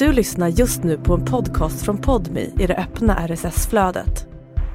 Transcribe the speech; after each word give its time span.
Du 0.00 0.12
lyssnar 0.12 0.48
just 0.48 0.82
nu 0.82 0.98
på 0.98 1.14
en 1.14 1.24
podcast 1.24 1.82
från 1.82 1.98
Podmi 1.98 2.52
i 2.58 2.66
det 2.66 2.76
öppna 2.76 3.26
RSS-flödet. 3.28 4.26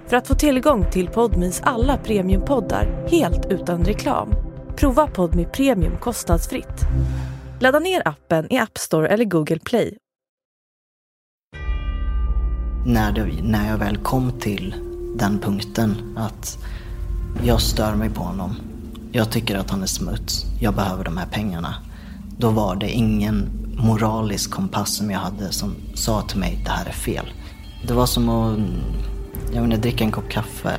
För 0.07 0.17
att 0.17 0.27
få 0.27 0.35
tillgång 0.35 0.91
till 0.91 1.07
Podmis 1.07 1.61
alla 1.63 1.97
premiumpoddar 1.97 3.07
helt 3.11 3.45
utan 3.45 3.85
reklam, 3.85 4.29
prova 4.75 5.07
Podmi 5.07 5.45
Premium 5.45 5.97
kostnadsfritt. 5.97 6.81
Ladda 7.59 7.79
ner 7.79 8.07
appen 8.07 8.53
i 8.53 8.57
App 8.57 8.77
Store 8.77 9.07
eller 9.07 9.25
Google 9.25 9.59
Play. 9.59 9.97
När, 12.85 13.11
det, 13.11 13.43
när 13.43 13.69
jag 13.69 13.77
väl 13.77 13.97
kom 13.97 14.31
till 14.39 14.75
den 15.15 15.39
punkten 15.39 16.17
att 16.17 16.57
jag 17.43 17.61
stör 17.61 17.95
mig 17.95 18.09
på 18.09 18.23
honom. 18.23 18.55
Jag 19.11 19.31
tycker 19.31 19.57
att 19.57 19.69
han 19.69 19.81
är 19.81 19.87
smuts. 19.87 20.45
Jag 20.59 20.75
behöver 20.75 21.03
de 21.03 21.17
här 21.17 21.27
pengarna. 21.31 21.75
Då 22.37 22.49
var 22.49 22.75
det 22.75 22.89
ingen 22.89 23.64
moralisk 23.77 24.51
kompass 24.51 24.95
som 24.95 25.11
jag 25.11 25.19
hade 25.19 25.51
som 25.51 25.75
sa 25.93 26.21
till 26.21 26.39
mig 26.39 26.59
det 26.65 26.71
här 26.71 26.85
är 26.85 26.91
fel. 26.91 27.25
Det 27.87 27.93
var 27.93 28.05
som 28.05 28.29
att 28.29 28.59
jag 29.53 29.61
menar, 29.61 29.77
dricka 29.77 30.03
en 30.03 30.11
kopp 30.11 30.29
kaffe. 30.29 30.77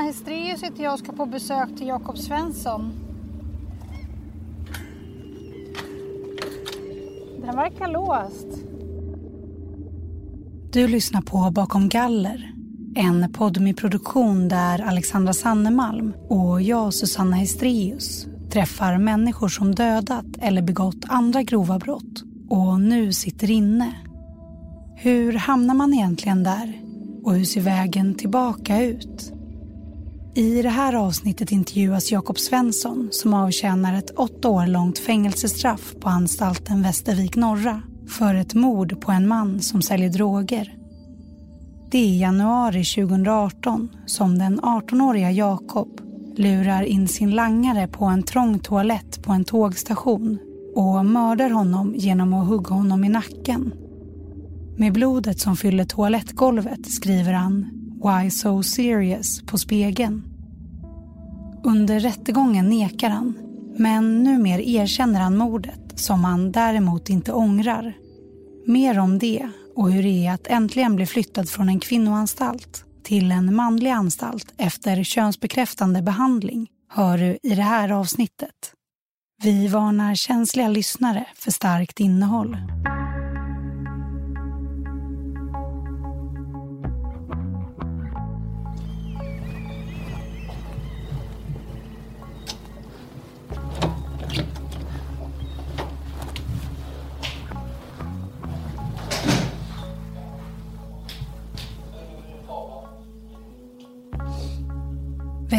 Anna 0.00 0.12
Susanna 0.12 0.32
Hestreus 0.32 0.62
heter 0.62 0.84
jag 0.84 0.92
och 0.92 0.98
ska 0.98 1.12
på 1.12 1.26
besök 1.26 1.76
till 1.76 1.86
Jakob 1.86 2.18
Svensson. 2.18 2.92
Den 7.40 7.56
verkar 7.56 7.88
låst. 7.88 8.46
Du 10.72 10.88
lyssnar 10.88 11.20
på 11.20 11.50
Bakom 11.50 11.88
galler. 11.88 12.54
En 12.96 13.32
podmi-produktion 13.32 14.48
där 14.48 14.82
Alexandra 14.82 15.32
Sannemalm 15.32 16.12
och 16.28 16.62
jag, 16.62 16.94
Susanna 16.94 17.36
Hestreus 17.36 18.26
träffar 18.52 18.98
människor 18.98 19.48
som 19.48 19.74
dödat 19.74 20.26
eller 20.38 20.62
begått 20.62 21.04
andra 21.08 21.42
grova 21.42 21.78
brott 21.78 22.24
och 22.48 22.80
nu 22.80 23.12
sitter 23.12 23.50
inne. 23.50 23.94
Hur 24.96 25.32
hamnar 25.32 25.74
man 25.74 25.94
egentligen 25.94 26.42
där? 26.42 26.80
Och 27.24 27.34
hur 27.34 27.44
ser 27.44 27.60
vägen 27.60 28.14
tillbaka 28.14 28.82
ut? 28.82 29.39
I 30.34 30.62
det 30.62 30.68
här 30.68 30.94
avsnittet 30.94 31.52
intervjuas 31.52 32.12
Jakob 32.12 32.38
Svensson 32.38 33.08
som 33.12 33.34
avtjänar 33.34 33.94
ett 33.94 34.10
åtta 34.10 34.48
år 34.48 34.66
långt 34.66 34.98
fängelsestraff 34.98 35.94
på 36.00 36.08
anstalten 36.08 36.82
Västervik 36.82 37.36
norra 37.36 37.82
för 38.08 38.34
ett 38.34 38.54
mord 38.54 39.00
på 39.00 39.12
en 39.12 39.28
man 39.28 39.60
som 39.60 39.82
säljer 39.82 40.10
droger. 40.10 40.74
Det 41.90 41.98
är 41.98 42.04
i 42.04 42.20
januari 42.20 42.84
2018 42.84 43.88
som 44.06 44.38
den 44.38 44.60
18-åriga 44.60 45.30
Jakob 45.30 46.00
lurar 46.36 46.82
in 46.82 47.08
sin 47.08 47.30
langare 47.30 47.88
på 47.88 48.04
en 48.04 48.22
trång 48.22 48.58
toalett 48.58 49.22
på 49.22 49.32
en 49.32 49.44
tågstation 49.44 50.38
och 50.76 51.06
mördar 51.06 51.50
honom 51.50 51.94
genom 51.96 52.34
att 52.34 52.48
hugga 52.48 52.74
honom 52.74 53.04
i 53.04 53.08
nacken. 53.08 53.72
Med 54.76 54.92
blodet 54.92 55.40
som 55.40 55.56
fyller 55.56 55.84
toalettgolvet 55.84 56.92
skriver 56.92 57.32
han 57.32 57.79
“Why 58.04 58.30
so 58.30 58.62
serious” 58.62 59.42
på 59.42 59.58
spegeln. 59.58 60.22
Under 61.64 62.00
rättegången 62.00 62.68
nekar 62.68 63.10
han, 63.10 63.38
men 63.78 64.22
numera 64.22 64.60
erkänner 64.60 65.20
han 65.20 65.36
mordet 65.36 65.92
som 65.94 66.24
han 66.24 66.52
däremot 66.52 67.10
inte 67.10 67.32
ångrar. 67.32 67.92
Mer 68.66 68.98
om 68.98 69.18
det 69.18 69.48
och 69.76 69.92
hur 69.92 70.02
det 70.02 70.26
är 70.26 70.34
att 70.34 70.46
äntligen 70.46 70.96
bli 70.96 71.06
flyttad 71.06 71.48
från 71.48 71.68
en 71.68 71.80
kvinnoanstalt 71.80 72.84
till 73.02 73.32
en 73.32 73.54
manlig 73.54 73.90
anstalt 73.90 74.54
efter 74.56 75.04
könsbekräftande 75.04 76.02
behandling 76.02 76.68
hör 76.88 77.18
du 77.18 77.38
i 77.42 77.54
det 77.54 77.62
här 77.62 77.92
avsnittet. 77.92 78.72
Vi 79.42 79.68
varnar 79.68 80.14
känsliga 80.14 80.68
lyssnare 80.68 81.26
för 81.34 81.50
starkt 81.50 82.00
innehåll. 82.00 82.56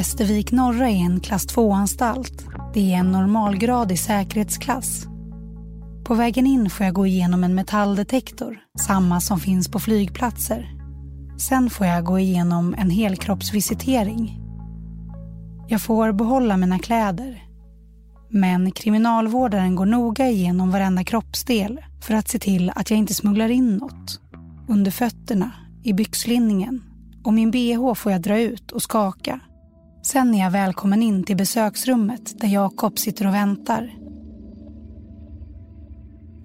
Västervik 0.02 0.52
norra 0.52 0.90
är 0.90 0.96
en 0.96 1.20
klass 1.20 1.48
2-anstalt. 1.48 2.46
Det 2.74 2.94
är 2.94 2.98
en 2.98 3.12
normalgradig 3.12 4.00
säkerhetsklass. 4.00 5.06
På 6.06 6.14
vägen 6.14 6.48
in 6.48 6.70
får 6.70 6.86
jag 6.86 6.96
gå 6.96 7.08
igenom 7.08 7.44
en 7.44 7.56
metalldetektor, 7.56 8.60
samma 8.80 9.22
som 9.22 9.40
finns 9.40 9.72
på 9.72 9.80
flygplatser. 9.80 10.72
Sen 11.38 11.70
får 11.70 11.88
jag 11.88 12.06
gå 12.06 12.20
igenom 12.20 12.76
en 12.78 12.90
helkroppsvisitering. 12.90 14.40
Jag 15.68 15.82
får 15.82 16.12
behålla 16.12 16.58
mina 16.58 16.80
kläder. 16.80 17.44
Men 18.30 18.72
kriminalvårdaren 18.72 19.76
går 19.76 19.86
noga 19.86 20.30
igenom 20.30 20.72
varenda 20.72 21.04
kroppsdel 21.04 21.82
för 22.04 22.14
att 22.14 22.28
se 22.28 22.40
till 22.40 22.72
att 22.76 22.90
jag 22.90 23.00
inte 23.00 23.14
smugglar 23.14 23.50
in 23.50 23.78
något. 23.78 24.20
Under 24.68 24.92
fötterna, 24.92 25.52
i 25.84 25.94
byxlinningen 25.94 26.84
och 27.24 27.34
min 27.34 27.52
bh 27.52 27.94
får 27.94 28.12
jag 28.12 28.22
dra 28.22 28.40
ut 28.40 28.72
och 28.72 28.82
skaka 28.82 29.40
Sen 30.04 30.36
är 30.36 30.40
jag 30.44 30.52
välkommen 30.52 31.02
in 31.04 31.24
till 31.24 31.38
besöksrummet 31.38 32.40
där 32.42 32.48
Jakob 32.48 33.00
sitter 33.00 33.28
och 33.28 33.34
väntar. 33.34 33.94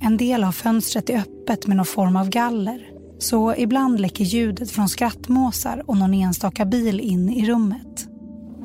En 0.00 0.16
del 0.16 0.44
av 0.44 0.52
fönstret 0.52 1.10
är 1.10 1.18
öppet 1.18 1.66
med 1.66 1.76
någon 1.76 1.86
form 1.86 2.16
av 2.16 2.28
galler. 2.28 2.90
Så 3.18 3.54
ibland 3.56 4.00
läcker 4.00 4.24
ljudet 4.24 4.70
från 4.70 4.88
skrattmåsar 4.88 5.82
och 5.86 5.96
någon 5.96 6.14
enstaka 6.14 6.64
bil 6.64 7.00
in 7.00 7.28
i 7.30 7.46
rummet. 7.48 8.08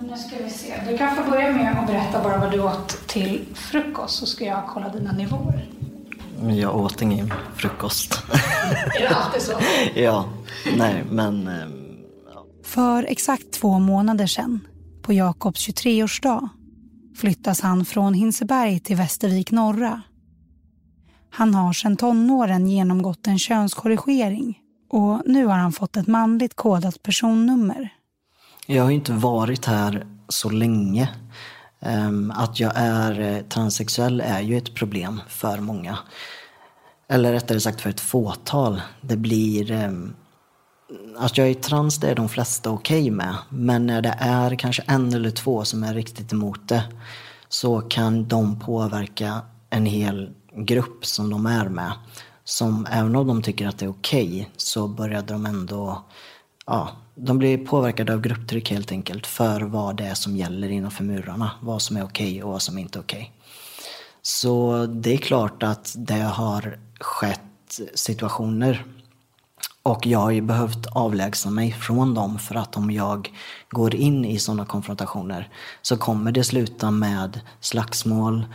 Nu 0.01 0.17
ska 0.17 0.43
vi 0.43 0.49
se. 0.49 0.73
Du 0.89 0.97
kan 0.97 1.15
få 1.15 1.31
börja 1.31 1.51
med 1.51 1.79
att 1.79 1.87
berätta 1.87 2.23
bara 2.23 2.37
vad 2.37 2.51
du 2.51 2.63
åt 2.63 3.07
till 3.07 3.41
frukost 3.53 4.15
så 4.19 4.25
ska 4.25 4.45
jag 4.45 4.63
kolla 4.67 4.89
dina 4.89 5.11
nivåer. 5.11 5.69
Jag 6.59 6.75
åt 6.75 7.01
ingen 7.01 7.33
frukost. 7.55 8.13
Är 8.97 9.01
det 9.01 9.15
alltid 9.15 9.41
så? 9.41 9.51
ja, 9.95 10.25
nej 10.77 11.03
men... 11.11 11.47
ehm, 11.47 11.71
För 12.63 13.03
exakt 13.03 13.51
två 13.51 13.79
månader 13.79 14.27
sedan, 14.27 14.59
på 15.03 15.13
Jakobs 15.13 15.67
23-årsdag, 15.67 16.49
flyttas 17.15 17.61
han 17.61 17.85
från 17.85 18.13
Hinseberg 18.13 18.79
till 18.79 18.95
Västervik 18.95 19.51
norra. 19.51 20.01
Han 21.29 21.55
har 21.55 21.73
sedan 21.73 21.97
tonåren 21.97 22.67
genomgått 22.67 23.27
en 23.27 23.39
könskorrigering 23.39 24.59
och 24.89 25.21
nu 25.25 25.45
har 25.45 25.57
han 25.57 25.71
fått 25.71 25.97
ett 25.97 26.07
manligt 26.07 26.55
kodat 26.55 27.03
personnummer. 27.03 27.89
Jag 28.67 28.83
har 28.83 28.89
ju 28.89 28.95
inte 28.95 29.13
varit 29.13 29.65
här 29.65 30.05
så 30.27 30.49
länge. 30.49 31.09
Ehm, 31.79 32.31
att 32.31 32.59
jag 32.59 32.71
är 32.75 33.19
eh, 33.19 33.41
transsexuell 33.41 34.21
är 34.21 34.41
ju 34.41 34.57
ett 34.57 34.75
problem 34.75 35.21
för 35.27 35.59
många. 35.59 35.97
Eller 37.09 37.33
rättare 37.33 37.59
sagt 37.59 37.81
för 37.81 37.89
ett 37.89 37.99
fåtal. 37.99 38.81
Det 39.01 39.17
blir... 39.17 39.71
Ehm, 39.71 40.13
att 41.17 41.37
jag 41.37 41.49
är 41.49 41.53
trans 41.53 41.97
det 41.97 42.09
är 42.09 42.15
de 42.15 42.29
flesta 42.29 42.69
okej 42.69 43.11
med. 43.11 43.35
Men 43.49 43.87
när 43.87 44.01
det 44.01 44.15
är 44.19 44.55
kanske 44.55 44.83
en 44.87 45.13
eller 45.13 45.31
två 45.31 45.65
som 45.65 45.83
är 45.83 45.93
riktigt 45.93 46.33
emot 46.33 46.67
det 46.67 46.83
så 47.49 47.81
kan 47.81 48.27
de 48.27 48.59
påverka 48.59 49.41
en 49.69 49.85
hel 49.85 50.29
grupp 50.55 51.05
som 51.05 51.29
de 51.29 51.45
är 51.45 51.69
med. 51.69 51.91
Som 52.43 52.87
även 52.91 53.15
om 53.15 53.27
de 53.27 53.41
tycker 53.41 53.67
att 53.67 53.79
det 53.79 53.85
är 53.85 53.89
okej 53.89 54.49
så 54.57 54.87
började 54.87 55.33
de 55.33 55.45
ändå 55.45 56.05
ja, 56.65 56.89
de 57.15 57.37
blir 57.37 57.65
påverkade 57.65 58.13
av 58.13 58.21
grupptryck 58.21 58.71
helt 58.71 58.91
enkelt 58.91 59.27
för 59.27 59.61
vad 59.61 59.95
det 59.95 60.03
är 60.03 60.13
som 60.13 60.37
gäller 60.37 60.69
innanför 60.69 61.03
murarna. 61.03 61.51
Vad 61.61 61.81
som 61.81 61.97
är 61.97 62.03
okej 62.03 62.43
och 62.43 62.51
vad 62.51 62.61
som 62.61 62.77
inte 62.77 62.99
är 62.99 63.01
okej. 63.01 63.33
Så 64.21 64.85
det 64.85 65.13
är 65.13 65.17
klart 65.17 65.63
att 65.63 65.93
det 65.97 66.13
har 66.13 66.77
skett 66.99 67.79
situationer 67.93 68.85
och 69.83 70.07
jag 70.07 70.19
har 70.19 70.31
ju 70.31 70.41
behövt 70.41 70.85
avlägsna 70.91 71.51
mig 71.51 71.71
från 71.71 72.13
dem 72.13 72.39
för 72.39 72.55
att 72.55 72.77
om 72.77 72.91
jag 72.91 73.33
går 73.69 73.95
in 73.95 74.25
i 74.25 74.39
sådana 74.39 74.65
konfrontationer 74.65 75.49
så 75.81 75.97
kommer 75.97 76.31
det 76.31 76.43
sluta 76.43 76.91
med 76.91 77.39
slagsmål, 77.59 78.45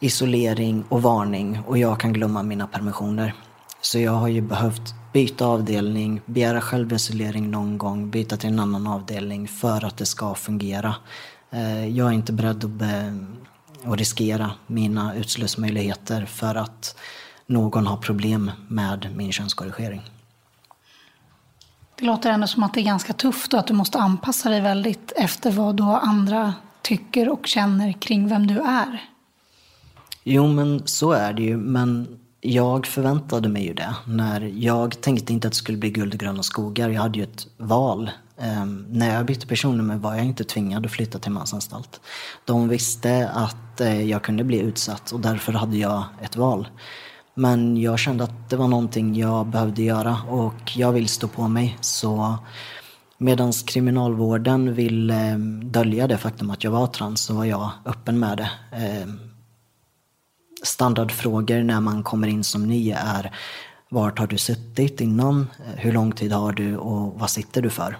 isolering 0.00 0.84
och 0.88 1.02
varning 1.02 1.60
och 1.66 1.78
jag 1.78 2.00
kan 2.00 2.12
glömma 2.12 2.42
mina 2.42 2.66
permissioner. 2.66 3.34
Så 3.80 3.98
jag 3.98 4.12
har 4.12 4.28
ju 4.28 4.40
behövt 4.40 4.94
byta 5.12 5.46
avdelning, 5.46 6.20
begära 6.26 6.60
självisolering 6.60 7.50
någon 7.50 7.78
gång, 7.78 8.10
byta 8.10 8.36
till 8.36 8.48
en 8.50 8.60
annan 8.60 8.86
avdelning 8.86 9.48
för 9.48 9.84
att 9.84 9.96
det 9.96 10.06
ska 10.06 10.34
fungera. 10.34 10.94
Eh, 11.50 11.86
jag 11.86 12.08
är 12.08 12.12
inte 12.12 12.32
beredd 12.32 12.64
att, 12.64 12.70
be, 12.70 13.18
att 13.84 13.98
riskera 13.98 14.50
mina 14.66 15.14
utslussmöjligheter 15.14 16.24
för 16.24 16.54
att 16.54 16.96
någon 17.46 17.86
har 17.86 17.96
problem 17.96 18.50
med 18.68 19.08
min 19.16 19.32
könskorrigering. 19.32 20.02
Det 22.00 22.06
låter 22.06 22.30
ändå 22.30 22.46
som 22.46 22.62
att 22.62 22.74
det 22.74 22.80
är 22.80 22.84
ganska 22.84 23.12
tufft 23.12 23.52
och 23.52 23.60
att 23.60 23.66
du 23.66 23.74
måste 23.74 23.98
anpassa 23.98 24.50
dig 24.50 24.60
väldigt 24.60 25.12
efter 25.16 25.50
vad 25.50 25.76
då 25.76 25.84
andra 25.84 26.54
tycker 26.82 27.28
och 27.28 27.46
känner 27.46 27.92
kring 27.92 28.28
vem 28.28 28.46
du 28.46 28.58
är. 28.58 29.04
Jo, 30.24 30.46
men 30.46 30.86
så 30.86 31.12
är 31.12 31.32
det 31.32 31.42
ju. 31.42 31.56
Men 31.56 32.18
jag 32.40 32.86
förväntade 32.86 33.48
mig 33.48 33.64
ju 33.64 33.74
det. 33.74 33.94
När 34.06 34.40
jag 34.40 35.00
tänkte 35.00 35.32
inte 35.32 35.48
att 35.48 35.52
det 35.52 35.56
skulle 35.56 35.78
bli 35.78 35.90
guld 35.90 36.14
och 36.14 36.20
gröna 36.20 36.42
skogar. 36.42 36.88
Jag 36.88 37.02
hade 37.02 37.18
ju 37.18 37.24
ett 37.24 37.46
val. 37.56 38.10
Ehm, 38.38 38.86
när 38.90 39.14
jag 39.14 39.26
bytte 39.26 39.46
personnummer 39.46 39.96
var 39.96 40.14
jag 40.14 40.24
inte 40.24 40.44
tvingad 40.44 40.86
att 40.86 40.92
flytta 40.92 41.18
till 41.18 41.32
mansanstalt. 41.32 42.00
De 42.44 42.68
visste 42.68 43.28
att 43.28 43.80
eh, 43.80 44.02
jag 44.02 44.22
kunde 44.22 44.44
bli 44.44 44.58
utsatt 44.58 45.12
och 45.12 45.20
därför 45.20 45.52
hade 45.52 45.76
jag 45.76 46.04
ett 46.22 46.36
val. 46.36 46.68
Men 47.40 47.76
jag 47.76 47.98
kände 47.98 48.24
att 48.24 48.50
det 48.50 48.56
var 48.56 48.68
någonting 48.68 49.14
jag 49.14 49.46
behövde 49.46 49.82
göra 49.82 50.18
och 50.28 50.76
jag 50.76 50.92
vill 50.92 51.08
stå 51.08 51.28
på 51.28 51.48
mig. 51.48 51.78
Så 51.80 52.38
medan 53.18 53.52
kriminalvården 53.52 54.74
vill 54.74 55.10
eh, 55.10 55.38
dölja 55.62 56.06
det 56.06 56.18
faktum 56.18 56.50
att 56.50 56.64
jag 56.64 56.70
var 56.70 56.86
trans 56.86 57.20
så 57.20 57.34
var 57.34 57.44
jag 57.44 57.70
öppen 57.84 58.18
med 58.18 58.36
det. 58.38 58.50
Eh, 58.72 59.08
standardfrågor 60.62 61.62
när 61.62 61.80
man 61.80 62.02
kommer 62.02 62.28
in 62.28 62.44
som 62.44 62.66
ny 62.66 62.90
är 62.90 63.36
vart 63.88 64.18
har 64.18 64.26
du 64.26 64.38
suttit 64.38 65.00
innan? 65.00 65.46
Hur 65.76 65.92
lång 65.92 66.12
tid 66.12 66.32
har 66.32 66.52
du 66.52 66.76
och 66.76 67.20
vad 67.20 67.30
sitter 67.30 67.62
du 67.62 67.70
för? 67.70 67.98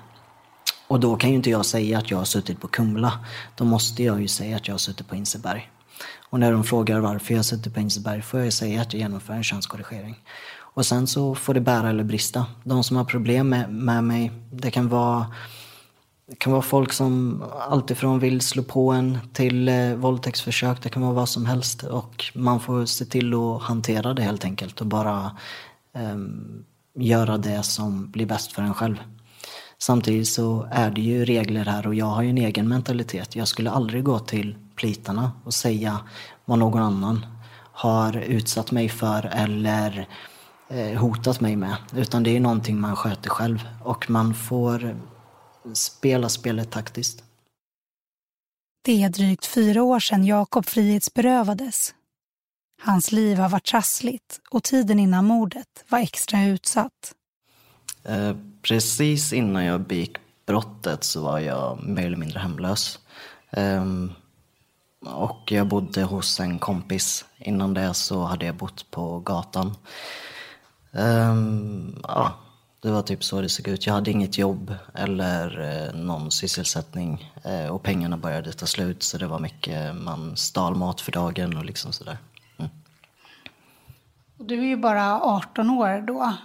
Och 0.89 1.01
då 1.01 1.17
kan 1.17 1.31
ju 1.31 1.37
inte 1.37 1.51
jag 1.51 1.67
säga 1.67 1.99
att 1.99 2.11
jag 2.11 2.19
har 2.19 2.25
suttit 2.25 2.61
på 2.61 2.69
Kumla. 2.69 3.13
Då 3.57 3.65
måste 3.65 4.03
jag 4.03 4.21
ju 4.21 4.29
säga 4.29 4.57
att 4.57 4.69
jag 4.69 4.75
har 4.75 4.79
suttit 4.79 5.09
på 5.09 5.17
Inseberg. 5.17 5.71
Och 6.31 6.41
när 6.41 6.53
de 6.53 6.65
frågar 6.65 7.01
varför 7.01 7.35
jag 7.35 7.45
sitter 7.45 7.71
på 7.71 7.81
Inseberg 7.81 8.23
får 8.23 8.41
jag 8.41 8.53
säga 8.53 8.81
att 8.81 8.93
jag 8.93 9.01
genomför 9.01 9.33
en 9.33 9.43
könskorrigering. 9.43 10.17
Och 10.75 10.87
sen 10.87 11.07
så 11.07 11.35
får 11.35 11.55
det 11.55 11.61
bära 11.61 11.91
eller 11.91 12.05
brista. 12.05 12.47
De 12.65 12.85
som 12.85 12.97
har 12.97 13.05
problem 13.05 13.49
med, 13.49 13.71
med 13.71 14.05
mig, 14.05 14.33
det 14.53 14.71
kan 14.71 14.89
vara 14.89 15.27
det 16.27 16.37
kan 16.37 16.53
vara 16.53 16.63
folk 16.63 16.93
som 16.93 17.45
alltifrån 17.69 18.19
vill 18.19 18.41
slå 18.41 18.63
på 18.63 18.91
en 18.91 19.19
till 19.33 19.69
eh, 19.69 19.95
våldtäktsförsök. 19.95 20.83
Det 20.83 20.89
kan 20.89 21.03
vara 21.03 21.13
vad 21.13 21.29
som 21.29 21.47
helst. 21.47 21.83
Och 21.83 22.25
man 22.35 22.61
får 22.61 22.85
se 22.85 23.05
till 23.05 23.35
att 23.35 23.63
hantera 23.63 24.15
det 24.15 24.23
helt 24.23 24.45
enkelt 24.45 24.81
och 24.81 24.87
bara 24.87 25.37
eh, 25.95 26.17
göra 26.95 27.39
det 27.39 27.63
som 27.63 28.11
blir 28.11 28.27
bäst 28.27 28.53
för 28.53 28.63
en 28.63 28.75
själv. 28.75 29.03
Samtidigt 29.79 30.29
så 30.29 30.69
är 30.71 30.91
det 30.91 31.01
ju 31.01 31.25
regler 31.25 31.65
här 31.65 31.87
och 31.87 31.95
jag 31.95 32.07
har 32.07 32.23
ju 32.23 32.31
en 32.31 32.39
egen 32.39 32.69
mentalitet. 32.69 33.37
Jag 33.37 33.49
skulle 33.49 33.71
aldrig 33.71 34.05
gå 34.05 34.19
till 34.19 34.57
plitarna 34.81 35.33
och 35.45 35.55
säga 35.55 36.01
vad 36.45 36.59
någon 36.59 36.83
annan 36.83 37.27
har 37.73 38.17
utsatt 38.17 38.71
mig 38.71 38.89
för 38.89 39.27
eller 39.27 40.09
eh, 40.69 41.01
hotat 41.01 41.41
mig 41.41 41.57
med. 41.57 41.77
Utan 41.97 42.23
det 42.23 42.37
är 42.37 42.41
någonting 42.41 42.81
man 42.81 42.97
sköter 42.97 43.31
själv 43.31 43.69
och 43.85 44.11
man 44.11 44.35
får 44.35 44.97
spela 45.75 46.29
spelet 46.29 46.71
taktiskt. 46.71 47.25
Det 48.85 49.03
är 49.03 49.09
drygt 49.09 49.47
fyra 49.47 49.83
år 49.83 50.01
sedan 50.01 50.25
Jakob 50.25 50.67
frihetsberövades. 50.67 51.95
Hans 52.83 53.13
liv 53.13 53.39
har 53.39 53.49
varit 53.49 53.67
trassligt 53.67 54.41
och 54.51 54.63
tiden 54.63 54.99
innan 54.99 55.25
mordet 55.25 55.85
var 55.89 55.99
extra 55.99 56.45
utsatt. 56.45 57.15
Eh, 58.05 58.37
precis 58.63 59.33
innan 59.33 59.65
jag 59.65 59.81
begick 59.81 60.17
brottet 60.47 61.05
så 61.05 61.23
var 61.23 61.39
jag 61.39 61.83
mer 61.83 62.07
eller 62.07 62.17
mindre 62.17 62.39
hemlös. 62.39 62.99
Eh, 63.51 63.85
och 65.07 65.53
jag 65.53 65.67
bodde 65.67 66.03
hos 66.03 66.41
en 66.41 66.59
kompis. 66.59 67.25
Innan 67.39 67.75
det 67.75 67.95
så 67.95 68.25
hade 68.25 68.47
jag 68.47 68.55
bott 68.55 68.91
på 68.91 69.19
gatan. 69.19 69.77
Eh, 70.93 71.35
ja, 72.03 72.35
det 72.83 72.91
var 72.91 73.03
typ 73.03 73.25
så 73.25 73.41
det 73.41 73.49
såg 73.49 73.69
ut. 73.69 73.87
Jag 73.87 73.95
hade 73.95 74.11
inget 74.11 74.39
jobb 74.39 74.75
eller 74.95 75.61
eh, 75.61 75.95
någon 76.01 76.31
sysselsättning 76.31 77.33
eh, 77.45 77.67
och 77.67 77.83
pengarna 77.83 78.17
började 78.17 78.53
ta 78.53 78.67
slut 78.67 79.03
så 79.03 79.19
det 79.19 79.27
var 79.27 79.39
mycket, 79.39 79.97
man 79.97 80.37
stal 80.37 80.75
mat 80.75 81.01
för 81.01 81.13
dagen 81.13 81.57
och 81.57 81.65
liksom 81.65 81.93
sådär. 81.93 82.19
Mm. 82.59 82.71
du 84.37 84.59
är 84.59 84.65
ju 84.67 84.77
bara 84.77 85.21
18 85.21 85.71
år 85.71 86.07
då. 86.07 86.37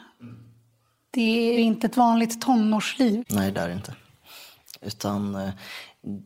Det 1.11 1.21
är 1.21 1.59
inte 1.59 1.87
ett 1.87 1.97
vanligt 1.97 2.41
tonårsliv. 2.41 3.25
Nej, 3.29 3.51
det 3.51 3.61
är 3.61 3.67
det 3.67 3.73
inte. 3.73 3.95
Utan 4.81 5.35
eh, 5.35 5.49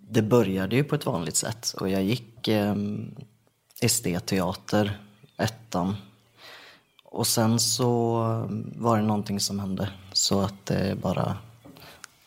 det 0.09 0.21
började 0.21 0.75
ju 0.75 0.83
på 0.83 0.95
ett 0.95 1.05
vanligt 1.05 1.35
sätt 1.35 1.75
och 1.79 1.89
jag 1.89 2.03
gick 2.03 2.47
eh, 2.47 2.75
estetteater, 3.81 4.99
ettan 5.37 5.95
och 7.11 7.27
sen 7.27 7.59
så 7.59 8.21
ehm, 8.21 8.73
var 8.75 8.97
det 8.97 9.03
någonting 9.03 9.39
som 9.39 9.59
hände. 9.59 9.89
Så 10.13 10.41
att 10.41 10.65
det 10.65 11.01
bara... 11.01 11.37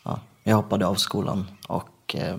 Ja, 0.03 0.21
jag 0.43 0.57
hoppade 0.57 0.87
av 0.87 0.95
skolan 0.95 1.47
och 1.69 2.15
eh, 2.15 2.37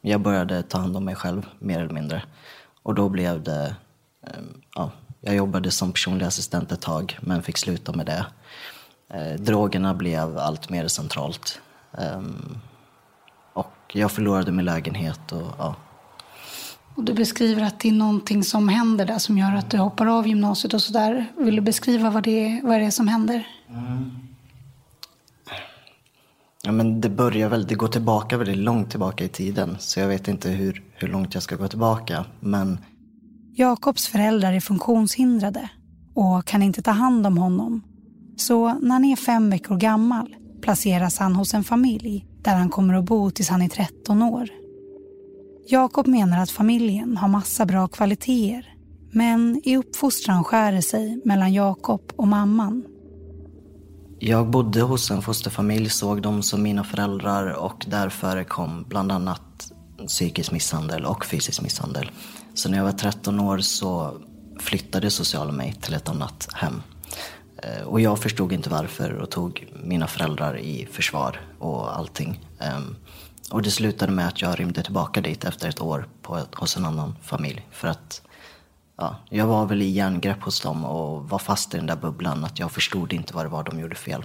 jag 0.00 0.20
började 0.20 0.62
ta 0.62 0.78
hand 0.78 0.96
om 0.96 1.04
mig 1.04 1.14
själv 1.14 1.46
mer 1.58 1.80
eller 1.80 1.94
mindre. 1.94 2.22
Och 2.82 2.94
då 2.94 3.08
blev 3.08 3.42
det... 3.42 3.76
Eh, 4.26 4.42
ja, 4.74 4.90
jag 5.20 5.34
jobbade 5.34 5.70
som 5.70 5.92
personlig 5.92 6.26
assistent 6.26 6.72
ett 6.72 6.80
tag 6.80 7.18
men 7.20 7.42
fick 7.42 7.58
sluta 7.58 7.92
med 7.92 8.06
det. 8.06 8.26
Eh, 9.08 9.40
drogerna 9.40 9.94
blev 9.94 10.38
allt 10.38 10.70
mer 10.70 10.88
centralt. 10.88 11.60
Ehm, 11.98 12.58
jag 13.92 14.12
förlorade 14.12 14.52
min 14.52 14.64
lägenhet 14.64 15.32
och 15.32 15.54
ja, 15.58 15.76
och 16.94 17.04
du 17.04 17.14
beskriver 17.14 17.62
att 17.62 17.80
det 17.80 17.88
är 17.88 17.92
någonting 17.92 18.44
som 18.44 18.68
händer 18.68 19.06
där 19.06 19.18
som 19.18 19.38
gör 19.38 19.54
att 19.54 19.70
du 19.70 19.78
hoppar 19.78 20.06
av 20.06 20.28
gymnasiet 20.28 20.74
och 20.74 20.82
sådär. 20.82 21.26
Vill 21.36 21.56
du 21.56 21.62
beskriva 21.62 22.10
vad 22.10 22.22
det 22.22 22.46
är, 22.46 22.62
vad 22.62 22.80
det 22.80 22.86
är 22.86 22.90
som 22.90 23.08
händer? 23.08 23.46
Mm. 23.70 24.10
Ja, 26.64 26.72
men 26.72 27.00
det 27.00 27.08
börjar 27.08 27.48
väl, 27.48 27.66
det 27.66 27.74
går 27.74 27.88
tillbaka 27.88 28.36
väldigt 28.36 28.56
långt 28.56 28.90
tillbaka 28.90 29.24
i 29.24 29.28
tiden. 29.28 29.76
Så 29.78 30.00
jag 30.00 30.08
vet 30.08 30.28
inte 30.28 30.50
hur, 30.50 30.82
hur 30.94 31.08
långt 31.08 31.34
jag 31.34 31.42
ska 31.42 31.56
gå 31.56 31.68
tillbaka. 31.68 32.24
Men... 32.40 32.78
Jakobs 33.54 34.06
föräldrar 34.06 34.52
är 34.52 34.60
funktionshindrade 34.60 35.68
och 36.14 36.44
kan 36.44 36.62
inte 36.62 36.82
ta 36.82 36.90
hand 36.90 37.26
om 37.26 37.38
honom. 37.38 37.82
Så 38.36 38.74
när 38.74 38.90
han 38.90 39.04
är 39.04 39.16
fem 39.16 39.50
veckor 39.50 39.76
gammal 39.76 40.34
placeras 40.62 41.18
han 41.18 41.36
hos 41.36 41.54
en 41.54 41.64
familj 41.64 42.26
där 42.42 42.54
han 42.54 42.70
kommer 42.70 42.94
att 42.94 43.04
bo 43.04 43.30
tills 43.30 43.48
han 43.48 43.62
är 43.62 43.68
13 43.68 44.22
år. 44.22 44.48
Jakob 45.68 46.06
menar 46.06 46.42
att 46.42 46.50
familjen 46.50 47.16
har 47.16 47.28
massa 47.28 47.66
bra 47.66 47.88
kvaliteter 47.88 48.72
men 49.12 49.60
i 49.64 49.76
uppfostran 49.76 50.44
skär 50.44 50.72
det 50.72 50.82
sig 50.82 51.20
mellan 51.24 51.52
Jakob 51.52 52.12
och 52.16 52.28
mamman. 52.28 52.84
Jag 54.18 54.50
bodde 54.50 54.82
hos 54.82 55.10
en 55.10 55.22
fosterfamilj, 55.22 55.90
såg 55.90 56.22
dem 56.22 56.42
som 56.42 56.62
mina 56.62 56.84
föräldrar 56.84 57.52
och 57.52 57.84
där 57.88 58.08
förekom 58.08 58.84
bland 58.88 59.12
annat 59.12 59.72
psykisk 60.06 60.52
misshandel 60.52 61.04
och 61.04 61.24
fysisk 61.24 61.62
misshandel. 61.62 62.10
Så 62.54 62.68
när 62.68 62.78
jag 62.78 62.84
var 62.84 62.92
13 62.92 63.40
år 63.40 63.58
så 63.58 64.16
flyttade 64.58 65.10
socialen 65.10 65.56
mig 65.56 65.72
till 65.72 65.94
ett 65.94 66.08
annat 66.08 66.48
hem. 66.54 66.82
Eh, 67.62 67.82
och 67.82 68.00
jag 68.00 68.18
förstod 68.18 68.52
inte 68.52 68.70
varför 68.70 69.12
och 69.12 69.30
tog 69.30 69.66
mina 69.84 70.06
föräldrar 70.06 70.58
i 70.58 70.88
försvar 70.92 71.40
och 71.58 71.96
allting. 71.96 72.40
Ehm, 72.58 72.96
och 73.50 73.62
det 73.62 73.70
slutade 73.70 74.12
med 74.12 74.28
att 74.28 74.42
jag 74.42 74.60
rymde 74.60 74.82
tillbaka 74.82 75.20
dit 75.20 75.44
efter 75.44 75.68
ett 75.68 75.80
år 75.80 76.08
på, 76.22 76.40
hos 76.54 76.76
en 76.76 76.84
annan 76.84 77.16
familj. 77.22 77.66
För 77.70 77.88
att 77.88 78.22
ja, 78.96 79.16
jag 79.28 79.46
var 79.46 79.66
väl 79.66 79.82
i 79.82 79.90
järngrepp 79.90 80.42
hos 80.42 80.60
dem 80.60 80.84
och 80.84 81.28
var 81.28 81.38
fast 81.38 81.74
i 81.74 81.76
den 81.76 81.86
där 81.86 81.96
bubblan 81.96 82.44
att 82.44 82.58
jag 82.58 82.72
förstod 82.72 83.12
inte 83.12 83.34
vad 83.34 83.44
det 83.44 83.48
var 83.48 83.62
de 83.64 83.80
gjorde 83.80 83.94
fel. 83.94 84.24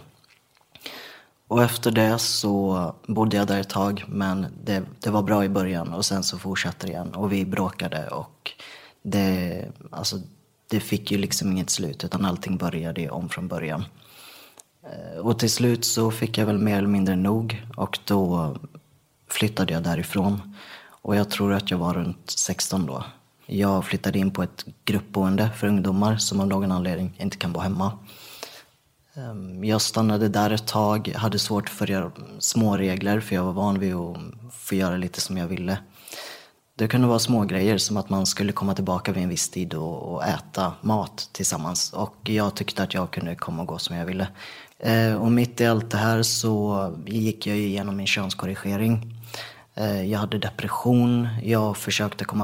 Och 1.48 1.64
efter 1.64 1.92
det 1.92 2.20
så 2.20 2.96
bodde 3.08 3.38
jag 3.38 3.48
där 3.48 3.60
ett 3.60 3.70
tag 3.70 4.04
men 4.08 4.48
det, 4.64 4.84
det 5.00 5.10
var 5.10 5.22
bra 5.22 5.46
i 5.46 5.50
början 5.50 5.94
och 5.94 6.06
sen 6.06 6.24
så 6.24 6.38
fortsatte 6.38 6.88
det 6.88 6.92
igen 6.92 7.16
och 7.16 7.32
vi 7.32 7.46
bråkade 7.46 8.08
och 8.08 8.52
det, 9.04 9.66
alltså, 9.92 10.18
det 10.70 10.80
fick 10.80 11.12
ju 11.12 11.18
liksom 11.18 11.52
inget 11.52 11.70
slut 11.70 12.04
utan 12.04 12.26
allting 12.26 12.58
började 12.58 13.10
om 13.10 13.30
från 13.30 13.48
början. 13.48 13.84
Eh, 14.84 15.20
och 15.20 15.40
till 15.40 15.52
slut 15.52 15.86
så 15.86 16.12
fick 16.12 16.38
jag 16.38 16.46
väl 16.46 16.58
mer 16.58 16.78
eller 16.78 16.88
mindre 16.88 17.16
nog 17.16 17.66
och 17.76 18.00
då 18.06 18.56
flyttade 19.30 19.74
jag 19.74 19.84
därifrån. 19.84 20.56
Och 21.02 21.16
jag 21.16 21.30
tror 21.30 21.54
att 21.54 21.72
jag 21.72 21.78
var 21.78 21.94
runt 21.94 22.30
16 22.30 22.86
då. 22.86 23.04
Jag 23.46 23.86
flyttade 23.86 24.20
in 24.20 24.32
på 24.32 24.44
ett 24.44 24.66
gruppboende 24.86 25.50
för 25.58 25.68
ungdomar 25.68 26.18
som 26.18 26.40
av 26.40 26.48
någon 26.48 26.72
anledning 26.72 27.16
inte 27.20 27.38
kan 27.38 27.54
bo 27.54 27.60
hemma. 27.60 28.00
Ehm, 29.18 29.64
jag 29.64 29.82
stannade 29.82 30.28
där 30.28 30.50
ett 30.50 30.68
tag, 30.68 31.14
hade 31.16 31.40
svårt 31.40 31.70
för 31.70 31.76
att 31.76 31.90
följa 31.90 32.12
små 32.40 32.78
regler 32.78 33.20
för 33.20 33.36
jag 33.36 33.44
var 33.44 33.54
van 33.54 33.80
vid 33.80 33.96
att 33.96 34.18
få 34.52 34.76
göra 34.76 34.98
lite 34.98 35.22
som 35.22 35.38
jag 35.38 35.48
ville. 35.48 35.78
Det 36.78 36.88
kunde 36.88 37.08
vara 37.08 37.20
små 37.20 37.44
grejer 37.44 37.78
som 37.78 37.98
att 37.98 38.10
man 38.10 38.26
skulle 38.26 38.52
komma 38.52 38.76
tillbaka 38.76 39.12
vid 39.12 39.24
en 39.24 39.30
viss 39.30 39.50
tid 39.50 39.74
och, 39.74 40.14
och 40.14 40.24
äta 40.26 40.74
mat 40.82 41.30
tillsammans. 41.32 41.94
Och 41.94 42.16
jag 42.24 42.56
tyckte 42.56 42.84
att 42.84 42.94
jag 42.94 43.12
kunde 43.12 43.36
komma 43.36 43.62
och 43.62 43.68
gå 43.68 43.78
som 43.78 43.96
jag 43.96 44.06
ville. 44.06 44.28
Eh, 44.80 45.14
och 45.16 45.32
mitt 45.32 45.62
i 45.62 45.66
allt 45.66 45.92
det 45.92 45.98
här 45.98 46.24
så 46.24 46.94
gick 47.06 47.48
jag 47.48 47.58
igenom 47.58 47.98
min 47.98 48.08
könskorrigering. 48.08 49.14
Eh, 49.76 50.12
jag 50.12 50.20
hade 50.20 50.38
depression, 50.38 51.28
jag 51.44 51.78
försökte 51.78 52.26
komma 52.26 52.44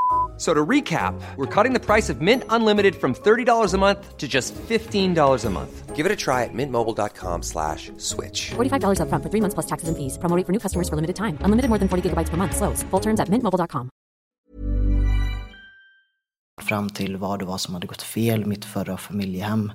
So 0.41 0.55
to 0.55 0.65
recap, 0.65 1.13
we're 1.37 1.45
cutting 1.45 1.71
the 1.71 1.79
price 1.79 2.09
of 2.09 2.19
Mint 2.19 2.43
Unlimited 2.49 2.95
from 2.95 3.13
$30 3.13 3.73
a 3.73 3.77
month 3.77 4.17
to 4.17 4.27
just 4.27 4.55
$15 4.55 5.45
a 5.45 5.49
month. 5.51 5.95
Give 5.95 6.03
it 6.07 6.11
a 6.11 6.15
try 6.15 6.45
at 6.45 6.49
mintmobile.com 6.51 7.43
slash 7.43 7.91
switch. 7.97 8.49
$45 8.49 9.01
up 9.01 9.09
front 9.09 9.23
for 9.23 9.29
three 9.29 9.41
months 9.41 9.53
plus 9.53 9.67
taxes 9.67 9.87
and 9.87 9.95
fees. 9.95 10.17
Promo 10.17 10.35
rate 10.35 10.47
for 10.47 10.51
new 10.51 10.57
customers 10.57 10.89
for 10.89 10.95
limited 10.95 11.15
time. 11.15 11.37
Unlimited 11.41 11.69
more 11.69 11.77
than 11.77 11.87
40 11.87 12.09
gigabytes 12.09 12.29
per 12.29 12.37
month. 12.37 12.55
Slows. 12.57 12.81
Full 12.89 12.99
terms 12.99 13.19
at 13.19 13.29
mintmobile.com. 13.29 13.89
fram 16.61 16.89
till 16.89 17.17
vad 17.17 17.39
det 17.39 17.45
var 17.45 17.57
som 17.57 17.73
hade 17.73 17.87
gått 17.87 18.01
fel, 18.01 18.45
mitt 18.45 18.65
förra 18.65 18.97
familjehem. 18.97 19.71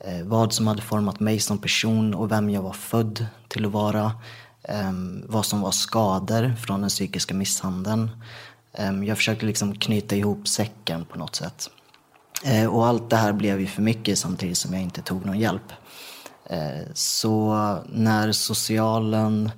Eh, 0.00 0.26
vad 0.26 0.52
som 0.52 0.66
hade 0.66 0.82
format 0.82 1.20
mig 1.20 1.40
som 1.40 1.58
person 1.58 2.14
och 2.14 2.32
vem 2.32 2.50
jag 2.50 2.62
var 2.62 2.72
född 2.72 3.26
till 3.48 3.66
att 3.66 3.72
vara. 3.72 4.12
Eh, 4.62 4.92
vad 5.26 5.46
som 5.46 5.60
var 5.60 5.70
skador 5.70 6.54
från 6.54 6.80
den 6.80 6.90
psykiska 6.90 7.34
misshandeln. 7.34 8.10
Ehm, 8.74 9.04
jag 9.04 9.16
försökte 9.16 9.46
liksom 9.46 9.74
knyta 9.74 10.16
ihop 10.16 10.48
säcken 10.48 11.04
på 11.04 11.18
något 11.18 11.34
sätt. 11.34 11.70
Ehm, 12.44 12.70
och 12.70 12.86
allt 12.86 13.10
det 13.10 13.16
här 13.16 13.32
blev 13.32 13.60
ju 13.60 13.66
för 13.66 13.82
mycket 13.82 14.18
samtidigt 14.18 14.58
som 14.58 14.72
jag 14.72 14.82
inte 14.82 15.02
tog 15.02 15.26
någon 15.26 15.38
hjälp. 15.38 15.72
Ehm, 16.46 16.84
så 16.94 17.54
när 17.88 18.32
socialen, 18.32 19.50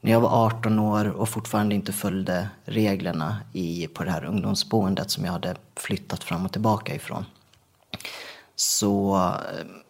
när 0.00 0.12
jag 0.12 0.20
var 0.20 0.46
18 0.46 0.78
år 0.78 1.04
och 1.04 1.28
fortfarande 1.28 1.74
inte 1.74 1.92
följde 1.92 2.48
reglerna 2.64 3.36
i, 3.52 3.86
på 3.86 4.04
det 4.04 4.10
här 4.10 4.24
ungdomsboendet 4.24 5.10
som 5.10 5.24
jag 5.24 5.32
hade 5.32 5.56
flyttat 5.76 6.24
fram 6.24 6.46
och 6.46 6.52
tillbaka 6.52 6.94
ifrån, 6.94 7.24
så 8.56 9.30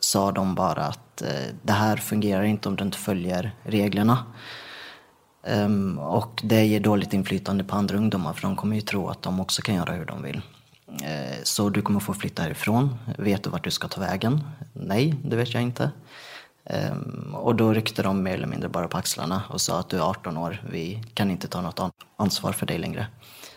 sa 0.00 0.32
de 0.32 0.54
bara 0.54 0.84
att 0.86 1.22
eh, 1.22 1.54
det 1.62 1.72
här 1.72 1.96
fungerar 1.96 2.42
inte 2.42 2.68
om 2.68 2.76
du 2.76 2.84
inte 2.84 2.98
följer 2.98 3.56
reglerna. 3.62 4.24
Um, 5.46 5.98
och 5.98 6.40
det 6.44 6.64
ger 6.64 6.80
dåligt 6.80 7.12
inflytande 7.12 7.64
på 7.64 7.76
andra 7.76 7.96
ungdomar 7.96 8.32
för 8.32 8.42
de 8.42 8.56
kommer 8.56 8.76
ju 8.76 8.82
tro 8.82 9.08
att 9.08 9.22
de 9.22 9.40
också 9.40 9.62
kan 9.62 9.74
göra 9.74 9.92
hur 9.92 10.04
de 10.04 10.22
vill. 10.22 10.36
Uh, 10.88 11.42
så 11.42 11.68
du 11.68 11.82
kommer 11.82 12.00
få 12.00 12.14
flytta 12.14 12.42
härifrån. 12.42 12.98
Vet 13.18 13.44
du 13.44 13.50
vart 13.50 13.64
du 13.64 13.70
ska 13.70 13.88
ta 13.88 14.00
vägen? 14.00 14.40
Nej, 14.72 15.14
det 15.24 15.36
vet 15.36 15.54
jag 15.54 15.62
inte. 15.62 15.90
Um, 16.70 17.34
och 17.34 17.54
då 17.54 17.72
ryckte 17.72 18.02
de 18.02 18.22
mer 18.22 18.34
eller 18.34 18.46
mindre 18.46 18.68
bara 18.68 18.88
på 18.88 18.98
axlarna 18.98 19.42
och 19.48 19.60
sa 19.60 19.80
att 19.80 19.88
du 19.88 19.96
är 19.96 20.10
18 20.10 20.36
år, 20.36 20.62
vi 20.70 21.02
kan 21.14 21.30
inte 21.30 21.48
ta 21.48 21.60
något 21.60 21.94
ansvar 22.16 22.52
för 22.52 22.66
dig 22.66 22.78
längre. 22.78 23.06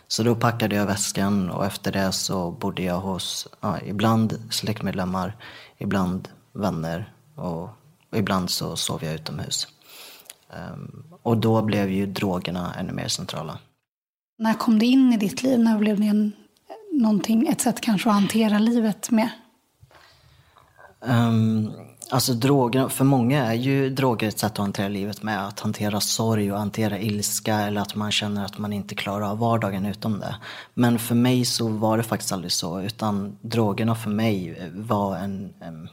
Så 0.08 0.24
då 0.24 0.36
packade 0.36 0.76
jag 0.76 0.86
väskan 0.86 1.50
och 1.50 1.66
efter 1.66 1.92
det 1.92 2.12
så 2.12 2.52
bodde 2.52 2.84
jag 2.84 3.00
hos 3.00 3.48
ja, 3.62 3.80
ibland 3.86 4.40
släktmedlemmar, 4.50 5.36
ibland 5.78 6.30
vänner 6.54 7.14
och 7.36 7.70
ibland 8.16 8.50
så 8.50 8.76
sov 8.76 9.04
jag 9.04 9.14
utomhus. 9.14 9.68
Um, 10.74 11.04
och 11.24 11.38
då 11.38 11.62
blev 11.62 11.90
ju 11.90 12.06
drogerna 12.06 12.74
ännu 12.74 12.94
mer 12.94 13.08
centrala. 13.08 13.58
När 14.38 14.54
kom 14.54 14.80
det 14.80 14.86
in 14.86 15.14
i 15.14 15.18
ditt 15.18 15.44
liv? 15.44 15.60
När 15.60 15.80
blev 15.80 16.00
det 16.00 16.08
en, 16.08 16.32
någonting, 16.92 17.48
ett 17.48 17.62
sätt 17.62 17.82
kanske 17.82 18.10
att 18.10 18.16
hantera 18.16 18.60
livet 18.60 19.12
med? 19.12 19.30
Um, 21.00 21.72
alltså 22.10 22.34
droger, 22.34 22.88
för 22.88 23.06
många 23.06 23.46
är 23.46 23.54
ju 23.54 23.90
droger 23.90 24.28
ett 24.28 24.40
sätt 24.40 24.52
att 24.52 24.58
hantera 24.58 24.88
livet 24.88 25.24
med. 25.24 25.48
Att 25.48 25.60
hantera 25.60 26.00
sorg 26.00 26.52
och 26.52 26.60
hantera 26.60 27.00
ilska 27.00 27.56
eller 27.56 27.82
att 27.82 27.96
man 27.96 28.12
känner 28.12 28.46
att 28.46 28.58
man 28.58 28.74
inte 28.74 28.96
klarar 28.96 29.30
av 29.30 29.38
vardagen 29.38 29.86
utan 29.86 30.20
det. 30.20 30.36
Men 30.74 31.00
för 31.00 31.16
mig 31.16 31.46
så 31.46 31.68
var 31.68 31.98
det 31.98 32.04
faktiskt 32.04 32.32
aldrig 32.32 32.52
så. 32.52 32.82
Utan 32.82 33.38
drogerna 33.42 33.96
för 33.96 34.10
mig 34.10 34.62
var 34.76 35.16
en, 35.16 35.54
en 35.60 35.90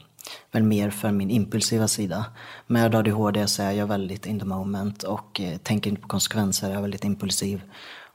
väl 0.51 0.63
mer 0.63 0.89
för 0.89 1.11
min 1.11 1.29
impulsiva 1.31 1.87
sida. 1.87 2.25
Med 2.67 2.95
ADHD 2.95 3.47
så 3.47 3.63
är 3.63 3.71
jag 3.71 3.87
väldigt 3.87 4.25
in 4.25 4.39
the 4.39 4.45
moment 4.45 5.03
och 5.03 5.41
eh, 5.41 5.57
tänker 5.57 5.89
inte 5.89 6.01
på 6.01 6.07
konsekvenser, 6.07 6.67
jag 6.67 6.77
är 6.77 6.81
väldigt 6.81 7.03
impulsiv. 7.03 7.61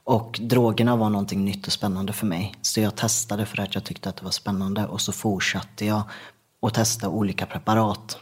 Och 0.03 0.39
drogerna 0.41 0.95
var 0.95 1.09
någonting 1.09 1.45
nytt 1.45 1.67
och 1.67 1.73
spännande 1.73 2.13
för 2.13 2.25
mig. 2.25 2.55
Så 2.61 2.81
jag 2.81 2.95
testade 2.95 3.45
för 3.45 3.61
att 3.61 3.75
jag 3.75 3.83
tyckte 3.83 4.09
att 4.09 4.15
det 4.17 4.23
var 4.23 4.31
spännande 4.31 4.85
och 4.85 5.01
så 5.01 5.11
fortsatte 5.11 5.85
jag 5.85 6.01
att 6.61 6.73
testa 6.73 7.09
olika 7.09 7.45
preparat. 7.45 8.17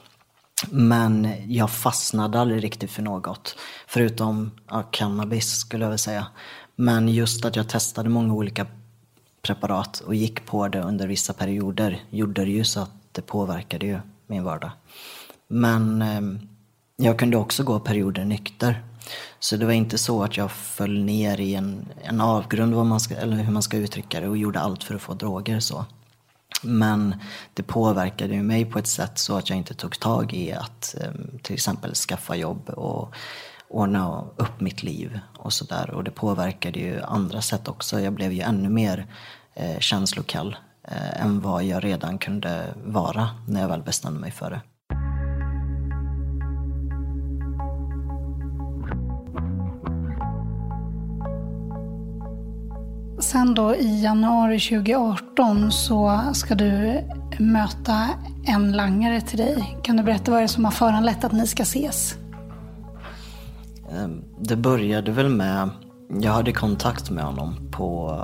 Men 0.70 1.34
jag 1.48 1.72
fastnade 1.72 2.40
aldrig 2.40 2.64
riktigt 2.64 2.92
för 2.92 3.02
något. 3.02 3.56
Förutom 3.88 4.52
ja, 4.70 4.84
cannabis 4.92 5.50
skulle 5.50 5.86
jag 5.86 5.90
väl 5.90 6.00
säga. 6.00 6.28
Men 6.76 7.10
just 7.10 7.46
att 7.46 7.56
jag 7.56 7.70
testade 7.70 8.10
många 8.10 8.34
olika 8.34 8.68
preparat 9.42 10.00
och 10.00 10.16
gick 10.16 10.46
på 10.46 10.68
det 10.68 10.82
under 10.82 11.08
vissa 11.08 11.34
perioder 11.34 12.04
gjorde 12.10 12.46
det 12.46 12.52
ju 12.52 12.64
så 12.64 12.80
att 12.80 12.92
det 13.12 13.22
påverkade 13.22 13.86
ju 13.86 14.00
min 14.28 14.44
vardag. 14.44 14.72
Men 15.48 16.02
eh, 16.02 16.22
jag 16.96 17.20
kunde 17.20 17.38
också 17.38 17.64
gå 17.64 17.80
perioder 17.80 18.26
nykter. 18.26 18.84
Så 19.40 19.58
det 19.58 19.66
var 19.66 19.74
inte 19.74 19.98
så 19.98 20.24
att 20.24 20.38
jag 20.38 20.52
föll 20.52 21.04
ner 21.04 21.40
i 21.40 21.56
en, 21.56 21.86
en 22.04 22.22
avgrund, 22.22 22.74
vad 22.74 22.86
man 22.86 23.00
ska, 23.00 23.16
eller 23.16 23.38
hur 23.38 23.52
man 23.52 23.64
ska 23.64 23.78
uttrycka 23.78 24.20
det, 24.20 24.28
och 24.28 24.38
gjorde 24.38 24.60
allt 24.60 24.84
för 24.84 24.96
att 24.96 25.02
få 25.02 25.14
droger. 25.14 25.60
så. 25.60 25.86
Men 26.64 27.16
det 27.54 27.64
påverkade 27.64 28.34
ju 28.34 28.44
mig 28.44 28.66
på 28.66 28.80
ett 28.80 28.88
sätt 28.88 29.20
så 29.20 29.38
att 29.38 29.50
jag 29.50 29.58
inte 29.58 29.74
tog 29.74 30.00
tag 30.00 30.34
i 30.34 30.52
att 30.52 30.96
eh, 31.02 31.12
till 31.42 31.54
exempel 31.54 31.96
skaffa 31.96 32.36
jobb 32.36 32.70
och 32.70 33.14
ordna 33.70 34.26
upp 34.36 34.62
mitt 34.62 34.84
liv 34.84 35.20
och 35.38 35.54
sådär. 35.54 35.90
Och 35.90 36.04
det 36.04 36.12
påverkade 36.12 36.80
ju 36.80 37.02
andra 37.02 37.42
sätt 37.42 37.68
också. 37.68 38.00
Jag 38.00 38.14
blev 38.14 38.34
ju 38.34 38.42
ännu 38.42 38.70
mer 38.70 39.08
eh, 39.54 39.80
känslokall 39.80 40.58
eh, 40.92 41.22
än 41.22 41.42
vad 41.42 41.64
jag 41.64 41.84
redan 41.84 42.18
kunde 42.18 42.64
vara 42.86 43.30
när 43.48 43.62
jag 43.62 43.68
väl 43.68 43.84
bestämde 43.84 44.20
mig 44.20 44.32
för 44.32 44.50
det. 44.50 44.62
Sen 53.20 53.56
då 53.56 53.76
i 53.76 54.04
januari 54.04 54.60
2018 54.60 55.72
så 55.72 56.22
ska 56.34 56.56
du 56.56 57.02
möta 57.40 58.10
en 58.46 58.72
langare 58.72 59.22
till 59.22 59.38
dig. 59.38 59.78
Kan 59.84 59.98
du 59.98 60.04
berätta 60.04 60.32
vad 60.32 60.40
det 60.40 60.44
är 60.44 60.48
som 60.48 60.66
har 60.66 60.72
föranlett 60.72 61.24
att 61.24 61.32
ni 61.32 61.48
ska 61.48 61.64
ses? 61.64 62.16
Ehm, 63.92 64.24
det 64.40 64.56
började 64.56 65.12
väl 65.12 65.30
med, 65.30 65.70
jag 66.22 66.32
hade 66.32 66.52
kontakt 66.52 67.10
med 67.10 67.24
honom 67.24 67.72
på 67.72 68.22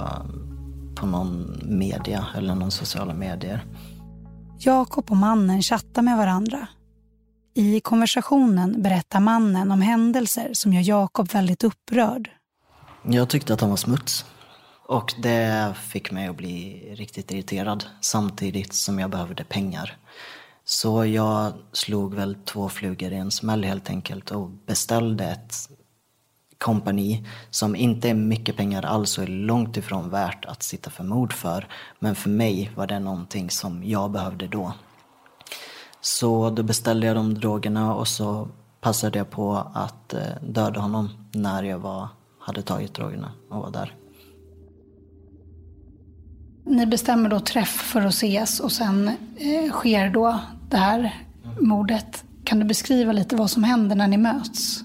på 0.96 1.06
någon 1.06 1.60
media 1.64 2.25
eller 2.36 2.56
någon 2.56 2.72
sociala 2.72 3.14
medier. 3.14 3.66
Jakob 4.60 5.12
och 5.12 5.18
mannen 5.18 5.62
chattar 5.62 6.02
med 6.02 6.18
varandra. 6.18 6.68
I 7.54 7.80
konversationen 7.80 8.82
berättar 8.82 9.20
mannen 9.20 9.72
om 9.72 9.82
händelser 9.82 10.50
som 10.54 10.74
gör 10.74 10.82
Jakob 10.82 11.32
väldigt 11.32 11.64
upprörd. 11.64 12.30
Jag 13.04 13.30
tyckte 13.30 13.54
att 13.54 13.62
han 13.62 13.70
var 13.70 13.78
smuts. 13.78 14.25
Och 14.88 15.14
det 15.22 15.74
fick 15.82 16.12
mig 16.12 16.28
att 16.28 16.38
bli 16.38 16.84
riktigt 16.96 17.32
irriterad 17.32 17.86
samtidigt 18.02 18.74
som 18.74 19.00
jag 19.00 19.10
behövde 19.10 19.44
pengar. 19.44 19.98
Så 20.66 21.06
jag 21.06 21.54
slog 21.72 22.14
väl 22.14 22.36
två 22.46 22.70
flugor 22.70 23.12
i 23.12 23.16
en 23.16 23.32
smäll 23.32 23.64
helt 23.64 23.90
enkelt 23.90 24.32
och 24.32 24.50
beställde 24.50 25.25
ett 25.25 25.56
kompani 26.57 27.25
som 27.50 27.75
inte 27.75 28.09
är 28.09 28.13
mycket 28.13 28.57
pengar 28.57 28.85
alls 28.85 29.17
och 29.17 29.24
är 29.24 29.27
långt 29.27 29.77
ifrån 29.77 30.09
värt 30.09 30.45
att 30.45 30.63
sitta 30.63 30.89
för 30.89 31.03
mord 31.03 31.33
för. 31.33 31.67
Men 32.00 32.15
för 32.15 32.29
mig 32.29 32.71
var 32.75 32.88
det 32.88 33.00
någonting 33.00 33.50
som 33.50 33.83
jag 33.83 34.12
behövde 34.12 34.47
då. 34.47 34.74
Så 36.01 36.50
då 36.50 36.63
beställde 36.63 37.07
jag 37.07 37.15
de 37.15 37.33
drogerna 37.33 37.95
och 37.95 38.07
så 38.07 38.47
passade 38.81 39.17
jag 39.17 39.29
på 39.29 39.71
att 39.74 40.13
eh, 40.13 40.19
döda 40.41 40.79
honom 40.79 41.09
när 41.31 41.63
jag 41.63 41.79
var, 41.79 42.07
hade 42.39 42.62
tagit 42.62 42.93
drogerna 42.93 43.31
och 43.50 43.62
var 43.62 43.71
där. 43.71 43.95
Ni 46.65 46.85
bestämmer 46.85 47.29
då 47.29 47.39
träff 47.39 47.69
för 47.69 48.01
att 48.01 48.13
ses 48.13 48.59
och 48.59 48.71
sen 48.71 49.07
eh, 49.38 49.71
sker 49.71 50.09
då 50.09 50.39
det 50.69 50.77
här 50.77 51.25
mordet. 51.59 52.24
Kan 52.43 52.59
du 52.59 52.65
beskriva 52.65 53.12
lite 53.12 53.35
vad 53.35 53.50
som 53.50 53.63
händer 53.63 53.95
när 53.95 54.07
ni 54.07 54.17
möts? 54.17 54.83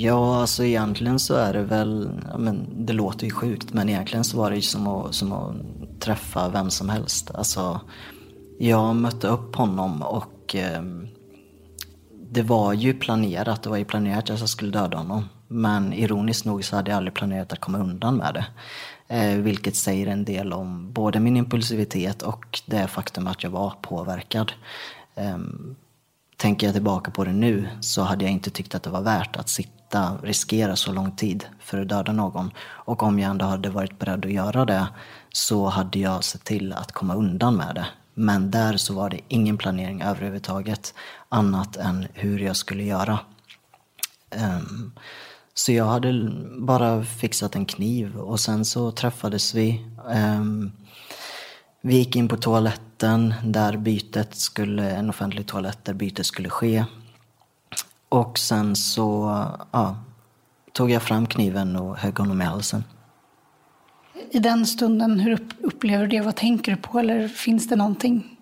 Ja, 0.00 0.40
alltså 0.40 0.64
egentligen 0.64 1.18
så 1.18 1.34
är 1.34 1.52
det 1.52 1.62
väl, 1.62 2.10
ja, 2.30 2.38
men 2.38 2.86
det 2.86 2.92
låter 2.92 3.24
ju 3.24 3.32
sjukt, 3.32 3.72
men 3.72 3.88
egentligen 3.88 4.24
så 4.24 4.36
var 4.36 4.50
det 4.50 4.56
ju 4.56 4.62
som 4.62 4.86
att, 4.86 5.14
som 5.14 5.32
att 5.32 5.54
träffa 6.00 6.48
vem 6.48 6.70
som 6.70 6.88
helst. 6.88 7.30
Alltså, 7.34 7.80
jag 8.58 8.96
mötte 8.96 9.28
upp 9.28 9.56
honom 9.56 10.02
och 10.02 10.56
eh, 10.56 10.82
det 12.30 12.42
var 12.42 12.72
ju 12.72 12.94
planerat. 12.94 13.62
Det 13.62 13.70
var 13.70 13.76
ju 13.76 13.84
planerat 13.84 14.30
att 14.30 14.40
jag 14.40 14.48
skulle 14.48 14.70
döda 14.70 14.98
honom. 14.98 15.24
Men 15.48 15.92
ironiskt 15.92 16.44
nog 16.44 16.64
så 16.64 16.76
hade 16.76 16.90
jag 16.90 16.96
aldrig 16.96 17.14
planerat 17.14 17.52
att 17.52 17.60
komma 17.60 17.78
undan 17.78 18.16
med 18.16 18.34
det. 18.34 18.46
Eh, 19.14 19.38
vilket 19.38 19.76
säger 19.76 20.06
en 20.06 20.24
del 20.24 20.52
om 20.52 20.92
både 20.92 21.20
min 21.20 21.36
impulsivitet 21.36 22.22
och 22.22 22.60
det 22.66 22.86
faktum 22.86 23.26
att 23.26 23.42
jag 23.42 23.50
var 23.50 23.72
påverkad. 23.82 24.52
Eh, 25.14 25.38
tänker 26.36 26.66
jag 26.66 26.74
tillbaka 26.74 27.10
på 27.10 27.24
det 27.24 27.32
nu 27.32 27.68
så 27.80 28.02
hade 28.02 28.24
jag 28.24 28.32
inte 28.32 28.50
tyckt 28.50 28.74
att 28.74 28.82
det 28.82 28.90
var 28.90 29.02
värt 29.02 29.36
att 29.36 29.48
sitta 29.48 29.77
och 29.94 30.22
riskera 30.22 30.76
så 30.76 30.92
lång 30.92 31.12
tid 31.12 31.44
för 31.60 31.80
att 31.80 31.88
döda 31.88 32.12
någon. 32.12 32.50
Och 32.58 33.02
om 33.02 33.18
jag 33.18 33.30
ändå 33.30 33.44
hade 33.44 33.70
varit 33.70 33.98
beredd 33.98 34.24
att 34.24 34.32
göra 34.32 34.64
det 34.64 34.86
så 35.32 35.66
hade 35.66 35.98
jag 35.98 36.24
sett 36.24 36.44
till 36.44 36.72
att 36.72 36.92
komma 36.92 37.14
undan 37.14 37.56
med 37.56 37.74
det. 37.74 37.86
Men 38.14 38.50
där 38.50 38.76
så 38.76 38.94
var 38.94 39.10
det 39.10 39.20
ingen 39.28 39.58
planering 39.58 40.02
överhuvudtaget 40.02 40.94
annat 41.28 41.76
än 41.76 42.06
hur 42.14 42.38
jag 42.38 42.56
skulle 42.56 42.84
göra. 42.84 43.18
Um, 44.36 44.92
så 45.54 45.72
jag 45.72 45.84
hade 45.84 46.30
bara 46.58 47.04
fixat 47.04 47.56
en 47.56 47.64
kniv 47.64 48.16
och 48.16 48.40
sen 48.40 48.64
så 48.64 48.90
träffades 48.90 49.54
vi. 49.54 49.86
Um, 50.06 50.72
vi 51.80 51.96
gick 51.96 52.16
in 52.16 52.28
på 52.28 52.36
toaletten 52.36 53.34
där 53.44 53.76
bytet 53.76 54.34
skulle, 54.34 54.90
en 54.90 55.10
offentlig 55.10 55.46
toalett 55.46 55.84
där 55.84 55.94
bytet 55.94 56.26
skulle 56.26 56.48
ske. 56.48 56.84
Och 58.08 58.38
sen 58.38 58.76
så 58.76 59.44
ja, 59.72 59.96
tog 60.72 60.90
jag 60.90 61.02
fram 61.02 61.26
kniven 61.26 61.76
och 61.76 61.96
högg 61.96 62.18
honom 62.18 62.42
i 62.42 62.44
halsen. 62.44 62.84
I 64.30 64.38
den 64.38 64.66
stunden, 64.66 65.20
hur 65.20 65.46
upplever 65.62 66.06
du 66.06 66.18
det? 66.18 66.24
Vad 66.24 66.36
tänker 66.36 66.72
du 66.72 66.78
på? 66.78 66.98
Eller 66.98 67.28
finns 67.28 67.68
det 67.68 67.76
någonting? 67.76 68.36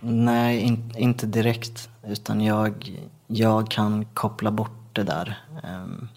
Nej, 0.00 0.60
in, 0.60 0.92
inte 0.96 1.26
direkt. 1.26 1.88
Utan 2.06 2.40
jag, 2.40 3.00
jag 3.26 3.70
kan 3.70 4.04
koppla 4.04 4.50
bort 4.50 4.94
det 4.94 5.02
där. 5.02 5.38
Um, 5.64 6.08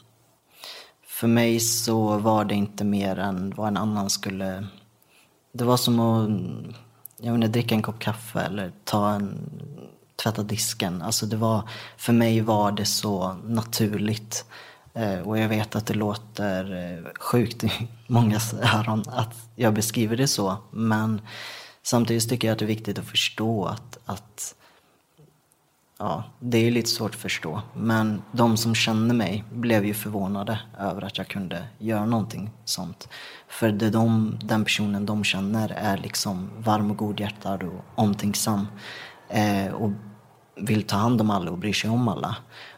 för 1.05 1.27
mig 1.27 1.59
så 1.59 2.17
var 2.17 2.45
det 2.45 2.55
inte 2.55 2.83
mer 2.83 3.19
än 3.19 3.53
vad 3.55 3.67
en 3.67 3.77
annan 3.77 4.09
skulle... 4.09 4.67
Det 5.53 5.63
var 5.63 5.77
som 5.77 5.99
att 5.99 6.29
jag 7.17 7.31
menar, 7.31 7.47
dricka 7.47 7.75
en 7.75 7.81
kopp 7.81 7.99
kaffe 7.99 8.39
eller 8.39 8.71
ta 8.83 9.09
en, 9.09 9.49
tvätta 10.23 10.43
disken. 10.43 11.01
Alltså 11.01 11.25
det 11.25 11.35
var, 11.35 11.69
för 11.97 12.13
mig 12.13 12.41
var 12.41 12.71
det 12.71 12.85
så 12.85 13.35
naturligt. 13.45 14.45
Eh, 14.93 15.19
och 15.19 15.37
jag 15.37 15.49
vet 15.49 15.75
att 15.75 15.85
det 15.85 15.93
låter 15.93 16.73
eh, 16.73 17.11
sjukt 17.19 17.63
i 17.63 17.71
många 18.07 18.39
öron 18.75 19.03
att 19.07 19.35
jag 19.55 19.73
beskriver 19.73 20.17
det 20.17 20.27
så. 20.27 20.57
Men 20.71 21.21
samtidigt 21.83 22.29
tycker 22.29 22.47
jag 22.47 22.53
att 22.53 22.59
det 22.59 22.65
är 22.65 22.67
viktigt 22.67 22.99
att 22.99 23.05
förstå 23.05 23.65
att, 23.65 23.97
att 24.05 24.55
ja, 25.99 26.23
det 26.39 26.57
är 26.57 26.71
lite 26.71 26.89
svårt 26.89 27.15
att 27.15 27.21
förstå. 27.21 27.61
Men 27.75 28.21
de 28.31 28.57
som 28.57 28.75
känner 28.75 29.13
mig 29.13 29.43
blev 29.51 29.85
ju 29.85 29.93
förvånade 29.93 30.59
över 30.79 31.01
att 31.01 31.17
jag 31.17 31.27
kunde 31.27 31.67
göra 31.77 32.05
någonting 32.05 32.49
sånt. 32.65 33.09
För 33.47 33.71
det 33.71 33.89
de, 33.89 34.37
den 34.43 34.63
personen 34.63 35.05
de 35.05 35.23
känner 35.23 35.69
är 35.69 35.97
liksom 35.97 36.49
varm 36.57 36.91
och 36.91 36.97
godhjärtad 36.97 37.63
och 37.63 37.85
omtänksam. 37.95 38.67
Eh, 39.29 39.73
och 39.73 39.91
vill 40.61 40.83
ta 40.83 40.95
hand 40.95 41.21
om 41.21 41.29
alla 41.29 41.51
och 41.51 41.57
bryr 41.57 41.73
sig 41.73 41.89
om 41.89 42.07
alla. 42.07 42.35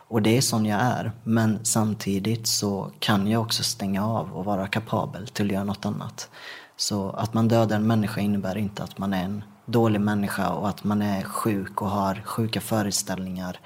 Och 0.07 0.21
det 0.21 0.37
är 0.37 0.41
sån 0.41 0.65
jag 0.65 0.81
är. 0.81 1.11
Men 1.23 1.59
samtidigt 1.65 2.47
så 2.47 2.91
kan 2.99 3.27
jag 3.27 3.41
också 3.41 3.63
stänga 3.63 4.07
av 4.07 4.33
och 4.33 4.45
vara 4.45 4.67
kapabel 4.67 5.27
till 5.27 5.45
att 5.45 5.51
göra 5.51 5.63
något 5.63 5.85
annat. 5.85 6.29
Så 6.77 7.09
att 7.09 7.33
man 7.33 7.47
dödar 7.47 7.75
en 7.75 7.87
människa 7.87 8.21
innebär 8.21 8.57
inte 8.57 8.83
att 8.83 8.97
man 8.97 9.13
är 9.13 9.23
en 9.23 9.43
dålig 9.65 10.01
människa 10.01 10.49
och 10.49 10.69
att 10.69 10.83
man 10.83 11.01
är 11.01 11.23
sjuk 11.23 11.81
och 11.81 11.89
har 11.89 12.21
sjuka 12.25 12.61
föreställningar. 12.61 13.59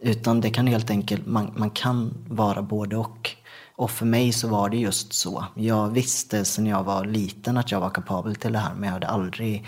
Utan 0.00 0.40
det 0.40 0.50
kan 0.50 0.66
helt 0.66 0.90
enkelt, 0.90 1.26
man, 1.26 1.52
man 1.56 1.70
kan 1.70 2.14
vara 2.28 2.62
både 2.62 2.96
och. 2.96 3.30
Och 3.76 3.90
för 3.90 4.06
mig 4.06 4.32
så 4.32 4.48
var 4.48 4.68
det 4.68 4.76
just 4.76 5.12
så. 5.12 5.44
Jag 5.54 5.88
visste 5.88 6.44
sedan 6.44 6.66
jag 6.66 6.84
var 6.84 7.04
liten 7.04 7.56
att 7.56 7.70
jag 7.70 7.80
var 7.80 7.90
kapabel 7.90 8.36
till 8.36 8.52
det 8.52 8.58
här 8.58 8.74
men 8.74 8.84
jag 8.84 8.92
hade 8.92 9.08
aldrig 9.08 9.66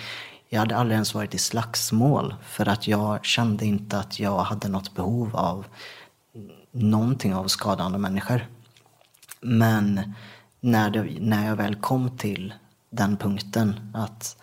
jag 0.53 0.61
hade 0.61 0.77
aldrig 0.77 0.95
ens 0.95 1.15
varit 1.15 1.35
i 1.35 1.39
slagsmål 1.39 2.35
för 2.43 2.69
att 2.69 2.87
jag 2.87 3.25
kände 3.25 3.67
inte 3.67 3.99
att 3.99 4.21
jag 4.21 4.39
hade 4.39 4.69
något 4.69 4.95
behov 4.95 5.37
av 5.37 5.67
någonting 6.71 7.35
av 7.35 7.45
att 7.45 7.51
skada 7.51 7.85
andra 7.85 7.99
människor. 7.99 8.47
Men 9.41 10.15
när, 10.61 10.91
det, 10.91 11.07
när 11.21 11.47
jag 11.47 11.57
väl 11.57 11.75
kom 11.75 12.17
till 12.17 12.55
den 12.91 13.17
punkten 13.17 13.93
att 13.95 14.37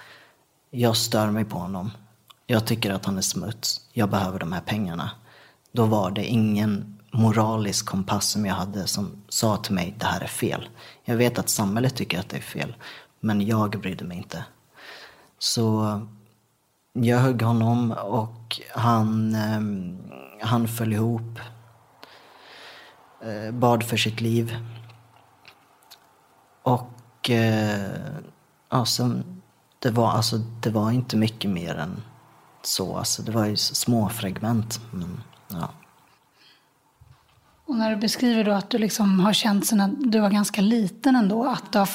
jag 0.72 0.98
stör 0.98 1.32
mig 1.32 1.46
på 1.46 1.58
honom. 1.58 1.92
Jag 2.46 2.68
tycker 2.68 2.92
att 2.92 3.06
han 3.06 3.18
är 3.18 3.22
smuts. 3.22 3.82
Jag 3.94 4.10
behöver 4.10 4.40
de 4.40 4.52
här 4.52 4.62
pengarna. 4.62 5.12
Då 5.72 5.86
var 5.86 6.12
det 6.12 6.26
ingen 6.26 7.00
moralisk 7.12 7.86
kompass 7.86 8.30
som 8.30 8.46
jag 8.46 8.56
hade 8.56 8.88
som 8.88 9.24
sa 9.30 9.58
till 9.58 9.74
mig 9.74 9.96
det 9.98 10.06
här 10.06 10.22
är 10.22 10.28
fel. 10.28 10.70
Jag 11.04 11.16
vet 11.16 11.40
att 11.40 11.50
samhället 11.50 11.96
tycker 11.96 12.20
att 12.20 12.30
det 12.30 12.38
är 12.38 12.42
fel, 12.42 12.76
men 13.20 13.42
jag 13.42 13.80
brydde 13.82 14.06
mig 14.06 14.18
inte. 14.18 14.46
Så 15.40 16.02
jag 16.94 17.18
högg 17.18 17.42
honom 17.42 17.92
och 17.92 18.62
han, 18.76 19.36
eh, 19.36 20.48
han 20.48 20.68
föll 20.68 20.94
ihop. 20.94 21.40
Eh, 23.22 23.54
bad 23.54 23.84
för 23.84 23.98
sitt 23.98 24.22
liv. 24.22 24.58
Och 26.64 27.30
eh, 27.30 27.92
ja, 28.70 28.86
sen 28.86 29.42
det 29.80 29.92
var, 29.92 30.12
alltså, 30.12 30.38
det 30.38 30.70
var 30.70 30.92
inte 30.92 31.18
mycket 31.18 31.52
mer 31.52 31.76
än 31.76 32.02
så. 32.62 32.98
Alltså, 32.98 33.22
det 33.22 33.32
var 33.32 33.46
ju 33.46 33.58
små 33.58 34.10
fragment. 34.10 34.82
Men, 34.92 35.22
ja. 35.48 35.70
Och 37.66 37.76
när 37.76 37.90
du 37.90 37.96
beskriver 37.96 38.44
då 38.44 38.52
att 38.52 38.70
du 38.70 38.78
liksom 38.78 39.20
har 39.20 39.34
känt 39.34 39.66
sedan 39.66 39.96
du 40.12 40.20
var 40.20 40.30
ganska 40.30 40.62
liten 40.62 41.16
ändå, 41.16 41.46
att 41.46 41.72
du 41.72 41.80
har 41.80 41.90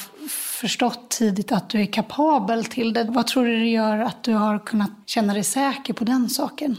förstått 0.63 1.11
tidigt 1.11 1.53
att 1.53 1.71
du 1.71 1.81
är 1.81 1.87
kapabel 1.87 2.65
till 2.65 2.93
det. 2.93 3.05
Vad 3.05 3.27
tror 3.27 3.45
du 3.45 3.59
det 3.59 3.69
gör 3.69 3.99
att 3.99 4.25
du 4.25 4.35
har 4.35 4.59
kunnat 4.59 4.91
känna 5.07 5.35
dig 5.35 5.45
säker 5.45 5.93
på 5.93 6.05
den 6.05 6.31
saken? 6.31 6.77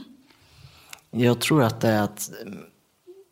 Jag 1.11 1.41
tror 1.41 1.63
att 1.63 1.81
det 1.81 1.89
är 1.89 2.01
att 2.01 2.31
mm, 2.41 2.59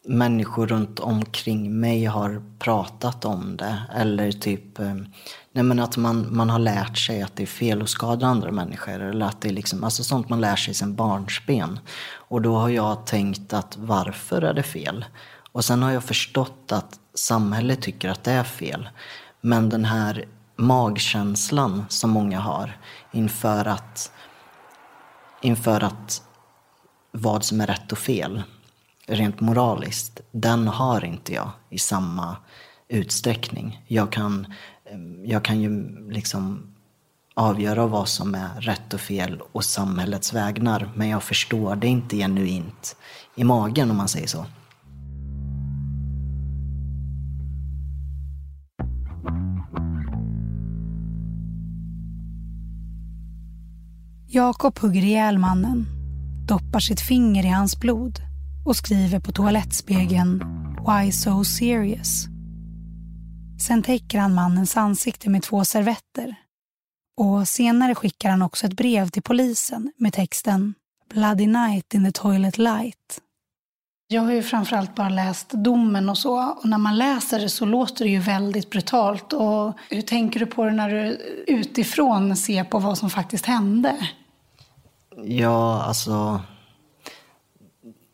människor 0.05 0.67
runt 0.67 0.99
omkring 0.99 1.79
mig 1.79 2.05
har 2.05 2.43
pratat 2.59 3.25
om 3.25 3.57
det. 3.57 3.81
Eller 3.95 4.31
typ 4.31 4.79
mm, 4.79 5.07
nej 5.51 5.63
men 5.63 5.79
att 5.79 5.97
man, 5.97 6.35
man 6.35 6.49
har 6.49 6.59
lärt 6.59 6.97
sig 6.97 7.21
att 7.21 7.35
det 7.35 7.43
är 7.43 7.47
fel 7.47 7.81
att 7.81 7.89
skada 7.89 8.27
andra 8.27 8.51
människor. 8.51 9.01
Eller 9.01 9.25
att 9.25 9.41
det 9.41 9.49
är 9.49 9.53
liksom, 9.53 9.83
alltså 9.83 10.03
sånt 10.03 10.29
man 10.29 10.41
lär 10.41 10.55
sig 10.55 10.73
sen 10.73 10.95
barnsben. 10.95 11.79
Och 12.13 12.41
då 12.41 12.55
har 12.55 12.69
jag 12.69 13.05
tänkt 13.05 13.53
att 13.53 13.77
varför 13.77 14.41
är 14.41 14.53
det 14.53 14.63
fel? 14.63 15.05
Och 15.51 15.65
sen 15.65 15.83
har 15.83 15.91
jag 15.91 16.03
förstått 16.03 16.71
att 16.71 16.99
samhället 17.13 17.81
tycker 17.81 18.09
att 18.09 18.23
det 18.23 18.31
är 18.31 18.43
fel. 18.43 18.89
Men 19.41 19.69
den 19.69 19.85
här 19.85 20.25
magkänslan 20.61 21.85
som 21.89 22.09
många 22.09 22.39
har 22.39 22.77
inför 23.11 23.65
att, 23.65 24.11
inför 25.41 25.83
att 25.83 26.21
vad 27.11 27.43
som 27.43 27.61
är 27.61 27.67
rätt 27.67 27.91
och 27.91 27.97
fel 27.97 28.43
rent 29.07 29.39
moraliskt, 29.39 30.19
den 30.31 30.67
har 30.67 31.05
inte 31.05 31.33
jag 31.33 31.49
i 31.69 31.79
samma 31.79 32.37
utsträckning. 32.87 33.85
Jag 33.87 34.11
kan, 34.11 34.53
jag 35.25 35.43
kan 35.43 35.61
ju 35.61 35.99
liksom 36.11 36.73
avgöra 37.33 37.87
vad 37.87 38.07
som 38.07 38.35
är 38.35 38.61
rätt 38.61 38.93
och 38.93 39.01
fel 39.01 39.41
och 39.51 39.65
samhällets 39.65 40.33
vägnar, 40.33 40.91
men 40.95 41.09
jag 41.09 41.23
förstår 41.23 41.75
det 41.75 41.87
inte 41.87 42.17
genuint 42.17 42.95
i 43.35 43.43
magen 43.43 43.91
om 43.91 43.97
man 43.97 44.07
säger 44.07 44.27
så. 44.27 44.45
Jakob 54.33 54.79
hugger 54.79 55.01
ihjäl 55.01 55.37
mannen, 55.37 55.85
doppar 56.47 56.79
sitt 56.79 57.01
finger 57.01 57.45
i 57.45 57.49
hans 57.49 57.79
blod 57.79 58.19
och 58.65 58.75
skriver 58.75 59.19
på 59.19 59.31
toalettspegeln 59.31 60.43
“Why 60.87 61.11
so 61.11 61.43
serious?” 61.43 62.25
Sen 63.67 63.83
täcker 63.83 64.19
han 64.19 64.33
mannens 64.33 64.77
ansikte 64.77 65.29
med 65.29 65.43
två 65.43 65.65
servetter 65.65 66.35
och 67.17 67.47
senare 67.47 67.95
skickar 67.95 68.29
han 68.29 68.41
också 68.41 68.67
ett 68.67 68.73
brev 68.73 69.09
till 69.09 69.21
polisen 69.21 69.91
med 69.97 70.13
texten 70.13 70.73
“Bloody 71.13 71.47
night 71.47 71.93
in 71.93 72.05
the 72.05 72.11
toilet 72.11 72.57
light”. 72.57 73.21
Jag 74.07 74.21
har 74.21 74.31
ju 74.31 74.43
framförallt 74.43 74.95
bara 74.95 75.09
läst 75.09 75.49
domen 75.49 76.09
och 76.09 76.17
så. 76.17 76.49
Och 76.49 76.65
när 76.65 76.77
man 76.77 76.97
läser 76.97 77.39
det 77.39 77.49
så 77.49 77.65
låter 77.65 78.05
det 78.05 78.11
ju 78.11 78.19
väldigt 78.19 78.69
brutalt. 78.69 79.33
Och 79.33 79.73
hur 79.89 80.01
tänker 80.01 80.39
du 80.39 80.45
på 80.45 80.65
det 80.65 80.71
när 80.71 80.89
du 80.89 81.17
utifrån 81.47 82.35
ser 82.35 82.63
på 82.63 82.79
vad 82.79 82.97
som 82.97 83.09
faktiskt 83.09 83.45
hände? 83.45 83.95
Ja, 85.17 85.83
alltså 85.83 86.41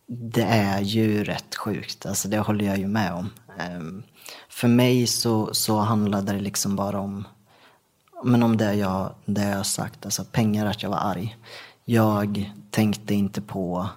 det 0.08 0.44
är 0.44 0.82
ju 0.82 1.24
rätt 1.24 1.56
sjukt, 1.56 2.06
alltså 2.06 2.28
det 2.28 2.40
håller 2.40 2.66
jag 2.66 2.78
ju 2.78 2.88
med 2.88 3.14
om. 3.14 3.30
Ehm, 3.60 4.04
för 4.50 4.68
mig 4.68 5.08
så, 5.08 5.54
så 5.54 5.78
handlade 5.78 6.34
det 6.34 6.40
liksom 6.40 6.76
bara 6.76 7.00
om, 7.00 7.28
men 8.24 8.44
om 8.44 8.58
det 8.58 8.74
jag, 8.74 9.14
det 9.26 9.44
jag 9.44 9.66
sagt, 9.66 10.06
alltså 10.06 10.26
pengar, 10.26 10.66
att 10.66 10.84
jag 10.84 10.90
var 10.90 10.98
arg. 10.98 11.38
Jag 11.86 12.54
tänkte 12.72 13.14
inte 13.14 13.42
på 13.42 13.90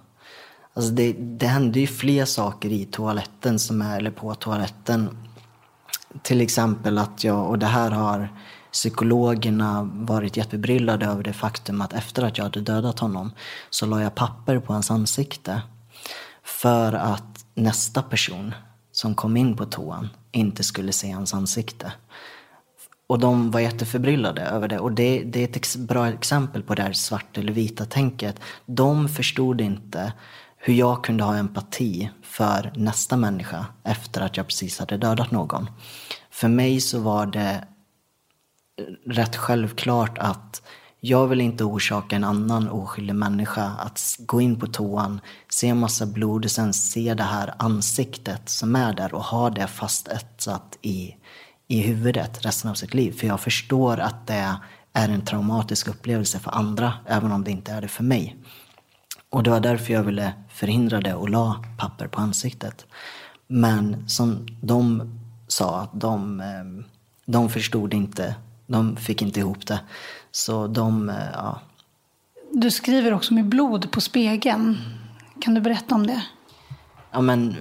Alltså 0.75 0.93
det, 0.93 1.13
det 1.13 1.47
hände 1.47 1.81
ju 1.81 1.87
fler 1.87 2.25
saker 2.25 2.73
i 2.73 2.85
toaletten, 2.85 3.59
som 3.59 3.83
är, 3.83 3.99
eller 3.99 4.11
på 4.11 4.35
toaletten. 4.35 5.19
Till 6.23 6.41
exempel 6.41 6.99
att 6.99 7.25
jag, 7.25 7.49
och 7.49 7.59
det 7.59 7.67
här 7.67 7.91
har 7.91 8.29
psykologerna 8.73 9.91
varit 9.93 10.37
jättebryllade 10.37 11.07
över 11.07 11.23
det 11.23 11.33
faktum 11.33 11.81
att 11.81 11.93
efter 11.93 12.23
att 12.23 12.39
jag 12.39 12.45
hade 12.45 12.61
dödat 12.61 12.99
honom 12.99 13.33
så 13.71 13.87
la 13.87 14.03
jag 14.03 14.15
papper 14.15 14.59
på 14.59 14.73
hans 14.73 14.91
ansikte. 14.91 15.63
För 16.43 16.93
att 16.93 17.45
nästa 17.55 18.03
person 18.03 18.55
som 18.93 19.15
kom 19.15 19.37
in 19.37 19.57
på 19.57 19.65
toan 19.65 20.09
inte 20.33 20.65
skulle 20.65 20.93
se 20.93 21.11
hans 21.11 21.35
ansikte. 21.35 21.93
Och 23.07 23.19
de 23.19 23.51
var 23.51 23.61
jätteförbryllade 23.61 24.43
över 24.43 24.69
det. 24.69 24.79
Och 24.79 24.93
det, 24.93 25.23
det 25.23 25.41
är 25.41 25.45
ett 25.45 25.77
bra 25.77 26.09
exempel 26.09 26.63
på 26.63 26.75
det 26.75 26.83
här 26.83 26.93
svart 26.93 27.39
eller 27.39 27.53
vita 27.53 27.85
tänket. 27.85 28.41
De 28.67 29.09
förstod 29.09 29.61
inte 29.61 30.13
hur 30.57 30.75
jag 30.75 31.05
kunde 31.05 31.25
ha 31.25 31.37
empati 31.37 32.11
för 32.23 32.73
nästa 32.77 33.17
människa 33.17 33.67
efter 33.85 34.21
att 34.21 34.37
jag 34.37 34.47
precis 34.47 34.79
hade 34.79 34.97
dödat 34.97 35.31
någon. 35.31 35.71
För 36.31 36.49
mig 36.49 36.81
så 36.81 37.01
var 37.01 37.27
det 37.27 37.65
rätt 39.07 39.37
självklart 39.37 40.19
att 40.19 40.63
jag 41.01 41.27
vill 41.27 41.41
inte 41.41 41.65
orsaka 41.65 42.17
en 42.17 42.25
annan 42.25 42.69
oskyldig 42.69 43.15
människa 43.15 43.65
att 43.65 44.17
gå 44.19 44.41
in 44.41 44.61
på 44.61 44.67
toan, 44.67 45.21
se 45.49 45.69
en 45.69 45.81
massa 45.81 46.07
blod 46.07 46.45
och 46.45 46.51
sen 46.51 46.73
se 46.73 47.15
det 47.15 47.23
här 47.23 47.55
ansiktet 47.59 48.49
som 48.49 48.77
är 48.77 48.93
där 48.93 49.15
och 49.15 49.25
ha 49.25 49.51
det 49.51 49.67
fastetsat 49.67 50.79
i, 50.83 51.15
i 51.69 51.81
huvudet 51.81 52.45
resten 52.45 52.71
av 52.71 52.75
sitt 52.75 52.95
liv. 52.95 53.13
För 53.13 53.27
jag 53.27 53.41
förstår 53.41 54.01
att 54.01 54.27
det 54.27 54.57
är 54.93 55.09
en 55.09 55.25
traumatisk 55.25 55.89
upplevelse 55.89 56.39
för 56.39 56.51
andra, 56.51 56.93
även 57.07 57.33
om 57.33 57.45
det 57.45 57.51
inte 57.51 57.73
är 57.73 57.81
det 57.81 57.89
för 57.89 58.05
mig. 58.05 58.37
Och 59.31 59.43
det 59.43 59.51
var 59.51 59.61
därför 59.61 59.93
jag 59.93 60.03
ville 60.03 60.33
förhindra 60.49 61.01
det 61.01 61.15
och 61.15 61.29
la 61.29 61.65
papper 61.79 62.09
på 62.09 62.21
ansiktet. 62.21 62.87
Men 63.47 64.09
som 64.09 64.47
de 64.63 65.11
sa, 65.49 65.81
att 65.81 66.01
de, 66.01 66.41
eh, 66.41 66.85
de 67.27 67.49
förstod 67.49 67.95
inte, 67.95 68.35
de 68.71 68.97
fick 68.97 69.23
inte 69.23 69.41
ihop 69.41 69.67
det. 69.67 69.81
Så 70.31 70.67
de, 70.67 71.11
eh, 71.11 71.17
ja. 71.33 71.61
Du 72.53 72.71
skriver 72.71 73.15
också 73.15 73.35
med 73.35 73.45
blod 73.45 73.91
på 73.91 74.01
spegeln. 74.01 74.79
Kan 75.41 75.55
du 75.55 75.61
berätta 75.61 75.95
om 75.95 76.07
det? 76.07 76.23
Ja 77.13 77.21
men, 77.21 77.57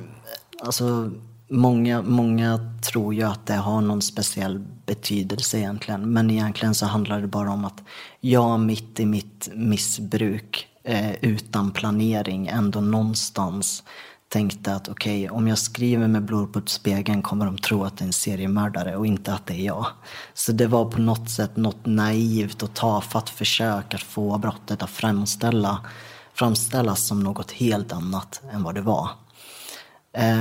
alltså 0.62 1.12
många, 1.50 2.02
många 2.02 2.60
tror 2.92 3.14
ju 3.14 3.24
att 3.24 3.46
det 3.46 3.54
har 3.54 3.82
någon 3.82 4.02
speciell 4.02 4.60
betydelse 4.86 5.58
egentligen. 5.58 6.14
Men 6.14 6.32
egentligen 6.32 6.76
så 6.76 6.86
handlar 6.86 7.22
det 7.22 7.28
bara 7.28 7.52
om 7.52 7.66
att 7.66 7.84
jag 8.20 8.60
mitt 8.60 9.00
i 9.00 9.06
mitt 9.06 9.50
missbruk 9.54 10.68
eh, 10.84 11.12
utan 11.22 11.72
planering 11.72 12.48
ändå 12.48 12.82
någonstans 12.82 13.84
tänkte 14.30 14.74
att 14.74 14.90
okej, 14.90 15.26
okay, 15.26 15.38
om 15.38 15.48
jag 15.48 15.58
skriver 15.58 16.08
med 16.08 16.26
blod 16.26 16.54
på 16.54 16.62
spegeln 16.66 17.22
kommer 17.22 17.46
de 17.46 17.58
tro 17.58 17.84
att 17.84 17.98
det 17.98 18.04
är 18.04 18.06
en 18.06 18.14
seriemördare 18.14 18.96
och 18.96 19.06
inte 19.06 19.34
att 19.34 19.46
det 19.46 19.54
är 19.54 19.66
jag. 19.66 19.86
Så 20.34 20.52
det 20.52 20.68
var 20.68 20.86
på 20.86 21.02
något 21.02 21.30
sätt 21.30 21.58
något 21.58 21.86
naivt 21.86 22.64
och 22.64 22.74
tafatt 22.74 23.30
försök 23.30 23.94
att 23.94 24.04
få 24.04 24.38
brottet 24.38 24.84
att 24.84 24.90
framställa, 24.90 25.86
framställas 26.34 27.08
som 27.08 27.20
något 27.20 27.52
helt 27.52 27.94
annat 27.94 28.42
än 28.52 28.64
vad 28.64 28.76
det 28.76 28.82
var. 28.82 29.10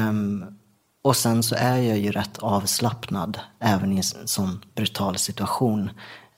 Um, 0.08 0.44
och 1.02 1.16
sen 1.16 1.42
så 1.42 1.54
är 1.54 1.76
jag 1.76 1.98
ju 1.98 2.12
rätt 2.12 2.38
avslappnad 2.38 3.38
även 3.60 3.92
i 3.92 3.96
en 3.96 4.28
sån 4.28 4.64
brutal 4.74 5.18
situation. 5.18 5.90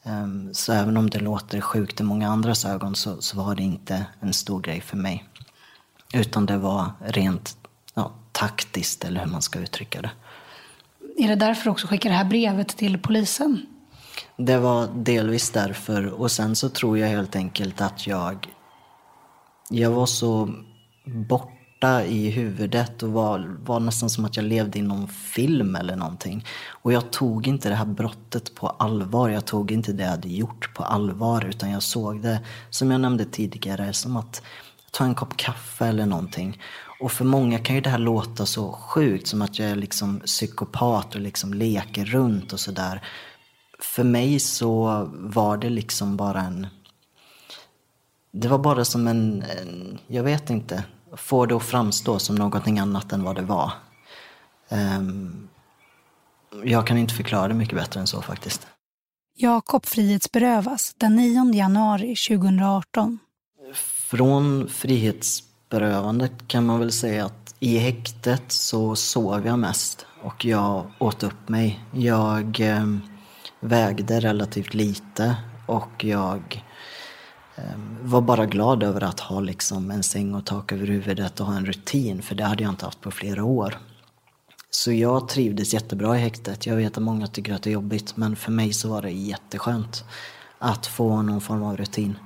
Um, 0.05 0.55
så 0.55 0.73
även 0.73 0.97
om 0.97 1.11
det 1.11 1.19
låter 1.19 1.61
sjukt 1.61 2.01
i 2.01 2.03
många 2.03 2.29
andras 2.29 2.65
ögon 2.65 2.95
så, 2.95 3.23
så 3.23 3.37
var 3.37 3.55
det 3.55 3.63
inte 3.63 4.07
en 4.21 4.33
stor 4.33 4.61
grej 4.61 4.81
för 4.81 4.97
mig. 4.97 5.30
Utan 6.13 6.47
det 6.47 6.59
var 6.59 6.93
rent 7.01 7.57
ja, 7.95 8.13
taktiskt, 8.33 9.05
eller 9.05 9.21
hur 9.21 9.31
man 9.31 9.43
ska 9.43 9.59
uttrycka 9.59 10.03
det. 10.03 10.11
Är 11.19 11.29
det 11.29 11.35
därför 11.35 11.65
du 11.65 11.71
också 11.71 11.87
skickade 11.87 12.15
det 12.15 12.19
här 12.19 12.25
brevet 12.25 12.69
till 12.69 12.99
polisen? 12.99 13.67
Det 14.37 14.59
var 14.59 14.89
delvis 14.95 15.51
därför. 15.51 16.07
Och 16.07 16.31
sen 16.31 16.57
så 16.57 16.69
tror 16.69 16.99
jag 16.99 17.09
helt 17.09 17.37
enkelt 17.37 17.81
att 17.81 18.07
jag... 18.07 18.49
Jag 19.73 19.91
var 19.91 20.07
så 20.07 20.55
borta 21.05 22.05
i 22.05 22.31
huvudet 22.31 23.03
och 23.03 23.13
var, 23.13 23.57
var 23.65 23.81
nästan 23.81 24.11
som 24.11 24.25
att 24.25 24.37
jag 24.37 24.45
levde 24.45 24.79
i 24.79 24.83
någon 24.83 25.09
film 25.09 25.77
eller 25.77 25.97
någonting. 25.97 26.45
Och 26.69 26.93
jag 26.93 27.11
tog 27.11 27.47
inte 27.47 27.69
det 27.69 27.75
här 27.75 27.85
brottet 27.85 28.55
på 28.55 28.69
allvar. 28.69 29.29
Jag 29.29 29.47
tog 29.47 29.71
inte 29.71 29.93
det 29.93 30.03
jag 30.03 30.11
hade 30.11 30.29
gjort 30.29 30.75
på 30.75 30.83
allvar. 30.85 31.45
Utan 31.45 31.71
jag 31.71 31.83
såg 31.83 32.23
det, 32.23 32.41
som 32.71 32.91
jag 32.91 33.01
nämnde 33.01 33.25
tidigare, 33.25 33.93
som 33.93 34.17
att 34.17 34.43
ta 34.91 35.05
en 35.05 35.15
kopp 35.15 35.37
kaffe 35.37 35.87
eller 35.87 36.07
någonting. 36.07 36.61
Och 37.01 37.13
för 37.13 37.25
många 37.25 37.59
kan 37.59 37.75
ju 37.75 37.81
det 37.81 37.91
här 37.91 37.99
låta 37.99 38.47
så 38.47 38.73
sjukt, 38.73 39.27
som 39.27 39.43
att 39.43 39.59
jag 39.59 39.71
är 39.71 39.77
liksom 39.77 40.21
psykopat 40.21 41.15
och 41.15 41.21
liksom 41.21 41.55
leker 41.55 42.05
runt 42.05 42.53
och 42.53 42.61
sådär. 42.61 43.03
För 43.79 44.05
mig 44.05 44.41
så 44.41 45.05
var 45.13 45.57
det 45.57 45.71
liksom 45.71 46.17
bara 46.17 46.41
en... 46.41 46.67
Det 48.33 48.49
var 48.49 48.59
bara 48.59 48.85
som 48.85 49.09
en, 49.09 49.43
en 49.43 49.99
jag 50.07 50.23
vet 50.23 50.51
inte, 50.51 50.85
få 51.17 51.47
det 51.47 51.57
att 51.57 51.63
framstå 51.63 52.19
som 52.19 52.35
någonting 52.35 52.79
annat 52.79 53.13
än 53.13 53.23
vad 53.23 53.37
det 53.37 53.43
var. 53.43 53.73
Um, 54.69 55.49
jag 56.65 56.87
kan 56.87 56.99
inte 56.99 57.15
förklara 57.15 57.49
det 57.49 57.55
mycket 57.55 57.75
bättre 57.75 58.01
än 58.01 58.07
så 58.07 58.23
faktiskt. 58.23 58.67
Jakob 59.37 59.87
frihetsberövas 59.87 60.95
den 60.97 61.17
9 61.17 61.55
januari 61.55 62.17
2018 62.29 63.19
från 64.11 64.69
frihetsberövandet 64.69 66.33
kan 66.47 66.67
man 66.67 66.81
väl 66.81 66.93
säga 66.93 67.25
att 67.25 67.55
i 67.61 67.79
häktet 67.79 68.43
så 68.49 68.97
sov 68.97 69.47
jag 69.47 69.59
mest 69.59 70.07
och 70.23 70.45
jag 70.45 70.91
åt 70.99 71.23
upp 71.23 71.49
mig. 71.49 71.81
Jag 71.93 72.61
eh, 72.61 72.87
vägde 73.61 74.21
relativt 74.21 74.75
lite 74.75 75.37
och 75.67 76.05
jag 76.05 76.65
eh, 77.57 77.79
var 78.03 78.21
bara 78.21 78.47
glad 78.47 78.83
över 78.83 79.01
att 79.01 79.21
ha 79.21 79.41
liksom 79.41 79.91
en 79.91 80.03
säng 80.03 80.35
och 80.35 80.47
tak 80.47 80.73
över 80.73 80.87
huvudet 80.87 81.41
och 81.41 81.47
ha 81.47 81.57
en 81.57 81.67
rutin, 81.67 82.23
för 82.23 82.35
det 82.35 82.45
hade 82.45 82.63
jag 82.63 82.73
inte 82.73 82.85
haft 82.85 83.01
på 83.01 83.11
flera 83.11 83.45
år. 83.45 83.79
Så 84.71 84.93
jag 84.93 85.29
trivdes 85.29 85.75
jättebra 85.75 86.17
i 86.17 86.21
häktet. 86.21 86.67
Jag 86.67 86.77
vet 86.77 86.97
att 86.97 87.03
många 87.03 87.27
tycker 87.27 87.55
att 87.55 87.63
det 87.63 87.71
är 87.71 87.75
jobbigt, 87.75 88.17
men 88.17 88.37
för 88.37 88.53
mig 88.53 88.73
så 88.73 88.89
var 88.89 89.03
det 89.03 89.11
jätteskönt 89.11 90.05
att 90.59 90.87
få 90.87 91.23
någon 91.23 91.41
form 91.41 91.63
av 91.63 91.77
rutin. 91.77 92.19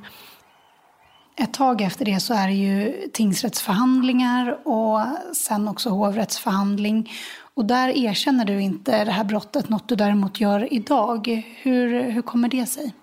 Ett 1.36 1.54
tag 1.54 1.80
efter 1.80 2.04
det 2.04 2.20
så 2.20 2.34
är 2.34 2.46
det 2.46 2.54
ju 2.54 3.08
tingsrättsförhandlingar 3.12 4.68
och 4.68 5.00
sen 5.36 5.68
också 5.68 5.90
hovrättsförhandling. 5.90 7.12
Och 7.54 7.64
där 7.64 7.88
erkänner 7.88 8.44
du 8.44 8.60
inte 8.60 9.04
det 9.04 9.10
här 9.10 9.24
brottet, 9.24 9.68
något 9.68 9.88
du 9.88 9.96
däremot 9.96 10.40
gör 10.40 10.72
idag. 10.72 11.42
Hur, 11.62 12.10
hur 12.10 12.22
kommer 12.22 12.48
det 12.48 12.66
sig? 12.66 12.94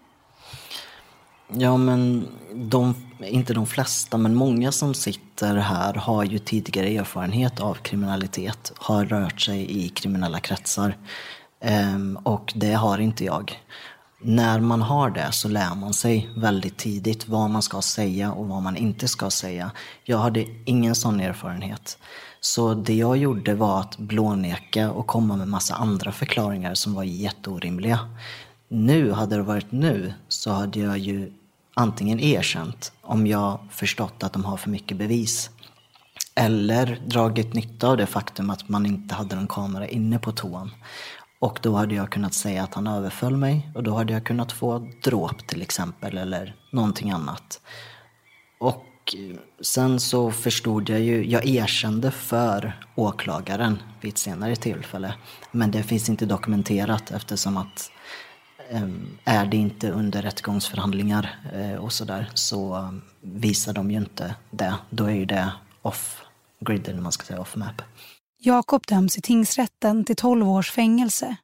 Ja, 1.54 1.78
men 1.78 2.28
de, 2.54 2.96
inte 3.20 3.54
de 3.54 3.68
flesta, 3.68 4.18
men 4.18 4.36
många 4.36 4.72
som 4.72 4.94
sitter 4.94 5.56
här 5.56 5.94
har 5.94 6.24
ju 6.24 6.40
tidigare 6.40 6.88
erfarenhet 6.88 7.60
av 7.60 7.74
kriminalitet, 7.74 8.74
har 8.78 9.06
rört 9.06 9.42
sig 9.42 9.86
i 9.86 9.90
kriminella 9.90 10.40
kretsar. 10.40 10.98
Ehm, 11.60 12.20
och 12.24 12.54
det 12.56 12.74
har 12.74 12.98
inte 12.98 13.26
jag 13.26 13.62
när 14.22 14.60
man 14.60 14.82
har 14.82 15.10
det 15.10 15.32
så 15.32 15.48
lär 15.48 15.76
man 15.76 15.94
sig 15.94 16.30
väldigt 16.36 16.78
tidigt 16.78 17.28
vad 17.28 17.50
man 17.50 17.62
ska 17.62 17.82
säga 17.82 18.32
och 18.32 18.48
vad 18.48 18.62
man 18.62 18.78
inte 18.78 19.08
ska 19.08 19.30
säga. 19.30 19.72
Jag 20.04 20.18
hade 20.18 20.46
ingen 20.66 20.96
sån 20.96 21.20
erfarenhet. 21.20 21.98
Så 22.40 22.74
det 22.74 22.94
jag 22.94 23.18
gjorde 23.18 23.56
var 23.56 23.80
att 23.80 23.98
blåneka 23.98 24.92
och 24.92 25.08
komma 25.08 25.36
med 25.36 25.48
massa 25.48 25.76
andra 25.76 26.12
förklaringar 26.12 26.74
som 26.74 26.94
var 26.94 27.04
jätteorimliga. 27.04 28.00
Nu, 28.68 29.12
hade 29.12 29.36
det 29.36 29.44
varit 29.44 29.72
nu, 29.72 30.14
så 30.28 30.52
hade 30.52 30.80
jag 30.80 30.98
ju 30.98 31.34
antingen 31.74 32.20
erkänt 32.20 32.92
om 33.02 33.28
jag 33.28 33.60
förstått 33.72 34.24
att 34.24 34.34
de 34.34 34.46
har 34.46 34.58
för 34.58 34.70
mycket 34.70 34.98
bevis. 34.98 35.50
Eller 36.36 37.02
dragit 37.06 37.54
nytta 37.54 37.88
av 37.88 37.98
det 37.98 38.06
faktum 38.06 38.50
att 38.50 38.70
man 38.70 38.86
inte 38.86 39.16
hade 39.16 39.36
någon 39.36 39.48
kamera 39.48 39.88
inne 39.88 40.20
på 40.20 40.32
toan. 40.32 40.72
Och 41.42 41.60
då 41.62 41.76
hade 41.76 41.96
jag 41.96 42.10
kunnat 42.10 42.34
säga 42.34 42.64
att 42.64 42.74
han 42.74 42.88
överföll 42.88 43.38
mig 43.38 43.72
och 43.76 43.84
då 43.84 43.94
hade 43.94 44.14
jag 44.14 44.24
kunnat 44.24 44.52
få 44.52 44.88
dråp 45.04 45.48
till 45.48 45.62
exempel 45.62 46.18
eller 46.18 46.56
någonting 46.72 47.12
annat. 47.12 47.62
Och 48.60 49.16
eh, 49.18 49.38
sen 49.62 50.00
så 50.00 50.32
förstod 50.32 50.90
jag 50.90 51.00
ju, 51.00 51.26
jag 51.26 51.46
erkände 51.46 52.12
för 52.12 52.80
åklagaren 52.96 53.80
vid 54.02 54.12
ett 54.12 54.18
senare 54.18 54.56
tillfälle. 54.56 55.14
Men 55.52 55.72
det 55.72 55.84
finns 55.84 56.10
inte 56.10 56.26
dokumenterat 56.26 57.12
eftersom 57.12 57.58
att 57.58 57.92
ehm, 58.70 59.18
är 59.24 59.46
det 59.46 59.58
inte 59.58 59.92
under 59.92 60.22
rättegångsförhandlingar 60.22 61.40
eh, 61.54 61.76
och 61.76 61.94
sådär 61.94 62.30
så 62.34 62.76
ehm, 62.76 63.02
visar 63.22 63.74
de 63.74 63.92
ju 63.92 63.98
inte 63.98 64.36
det. 64.52 64.76
Då 64.90 65.06
är 65.06 65.16
ju 65.16 65.26
det 65.26 65.52
off-grid 65.82 66.88
eller 66.88 67.02
man 67.02 67.12
ska 67.12 67.26
säga 67.26 67.42
off-map. 67.42 67.82
Jakob 68.44 68.88
döms 68.88 69.18
i 69.18 69.22
tingsrätten 69.22 70.06
till 70.06 70.16
12 70.16 70.50
års 70.50 70.72
fängelse. 70.72 71.36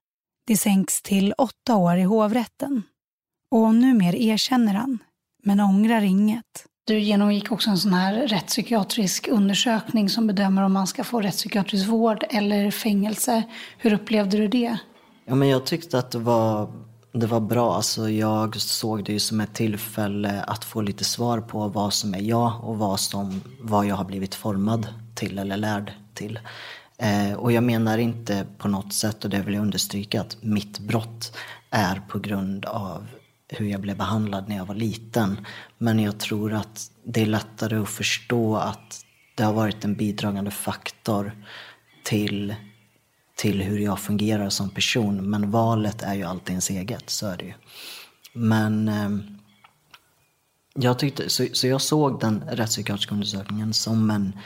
Det 0.48 0.58
sänks 0.58 1.02
till 1.02 1.34
8 1.38 1.76
år 1.76 1.98
i 1.98 2.04
hovrätten. 2.04 2.84
Och 3.52 3.76
numera 3.76 4.16
erkänner 4.16 4.74
han, 4.74 5.00
men 5.44 5.60
ångrar 5.60 6.02
inget. 6.02 6.66
Du 6.88 7.00
genomgick 7.00 7.52
också 7.52 7.70
en 7.70 7.78
sån 7.78 7.94
här 7.94 8.28
rättspsykiatrisk 8.28 9.28
undersökning 9.28 10.10
som 10.10 10.28
bedömer 10.28 10.62
om 10.62 10.74
man 10.74 10.88
ska 10.88 11.04
få 11.04 11.22
rättspsykiatrisk 11.22 11.88
vård 11.88 12.26
eller 12.30 12.72
fängelse. 12.72 13.44
Hur 13.78 13.94
upplevde 13.94 14.38
du 14.38 14.48
det? 14.48 14.78
Ja, 15.26 15.36
men 15.36 15.48
jag 15.48 15.66
tyckte 15.66 16.00
att 16.00 16.12
det 16.12 16.20
var, 16.20 16.74
det 17.12 17.28
var 17.28 17.40
bra. 17.40 17.76
Alltså, 17.76 18.10
jag 18.10 18.56
såg 18.62 19.04
det 19.04 19.12
ju 19.12 19.20
som 19.20 19.42
ett 19.42 19.54
tillfälle 19.54 20.44
att 20.48 20.66
få 20.66 20.82
lite 20.82 21.04
svar 21.04 21.42
på 21.42 21.68
vad 21.68 21.94
som 21.94 22.14
är 22.14 22.22
jag 22.22 22.64
och 22.64 22.78
vad, 22.78 23.00
som, 23.00 23.42
vad 23.62 23.86
jag 23.86 23.96
har 23.96 24.06
blivit 24.06 24.36
formad 24.36 24.88
till 25.16 25.40
eller 25.40 25.58
lärd 25.58 25.94
till. 26.14 26.40
Eh, 26.98 27.34
och 27.34 27.52
jag 27.52 27.64
menar 27.64 27.98
inte 27.98 28.48
på 28.58 28.68
något 28.68 28.94
sätt, 28.94 29.24
och 29.24 29.30
det 29.30 29.40
vill 29.40 29.54
jag 29.54 29.62
understryka, 29.62 30.22
att 30.22 30.44
mitt 30.44 30.80
brott 30.80 31.38
är 31.70 32.02
på 32.10 32.20
grund 32.20 32.66
av 32.66 33.08
hur 33.50 33.66
jag 33.66 33.82
blev 33.82 33.98
behandlad 33.98 34.50
när 34.50 34.58
jag 34.58 34.66
var 34.66 34.76
liten. 34.76 35.46
Men 35.78 36.00
jag 36.00 36.20
tror 36.20 36.54
att 36.54 36.92
det 37.04 37.22
är 37.22 37.26
lättare 37.26 37.78
att 37.78 37.90
förstå 37.90 38.58
att 38.58 39.06
det 39.36 39.44
har 39.44 39.54
varit 39.54 39.86
en 39.86 39.96
bidragande 39.96 40.52
faktor 40.52 41.32
till, 42.04 42.56
till 43.36 43.62
hur 43.62 43.80
jag 43.80 44.00
fungerar 44.00 44.50
som 44.50 44.70
person. 44.70 45.30
Men 45.30 45.52
valet 45.52 46.04
är 46.04 46.14
ju 46.14 46.24
alltid 46.24 46.50
ens 46.50 46.70
eget, 46.70 47.10
så 47.10 47.28
är 47.28 47.38
det 47.38 47.46
ju. 47.46 47.54
Men 48.34 48.88
eh, 48.88 49.10
jag 50.74 51.00
tyckte, 51.00 51.30
så, 51.30 51.46
så 51.54 51.68
jag 51.68 51.82
såg 51.82 52.20
den 52.20 52.44
rättspsykiatriska 52.52 53.14
undersökningen 53.14 53.74
som 53.74 54.10
en, 54.10 54.40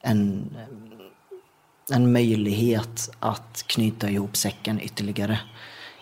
en, 0.00 0.56
en 1.90 2.12
möjlighet 2.12 3.10
att 3.20 3.64
knyta 3.66 4.10
ihop 4.10 4.36
säcken 4.36 4.80
ytterligare. 4.80 5.40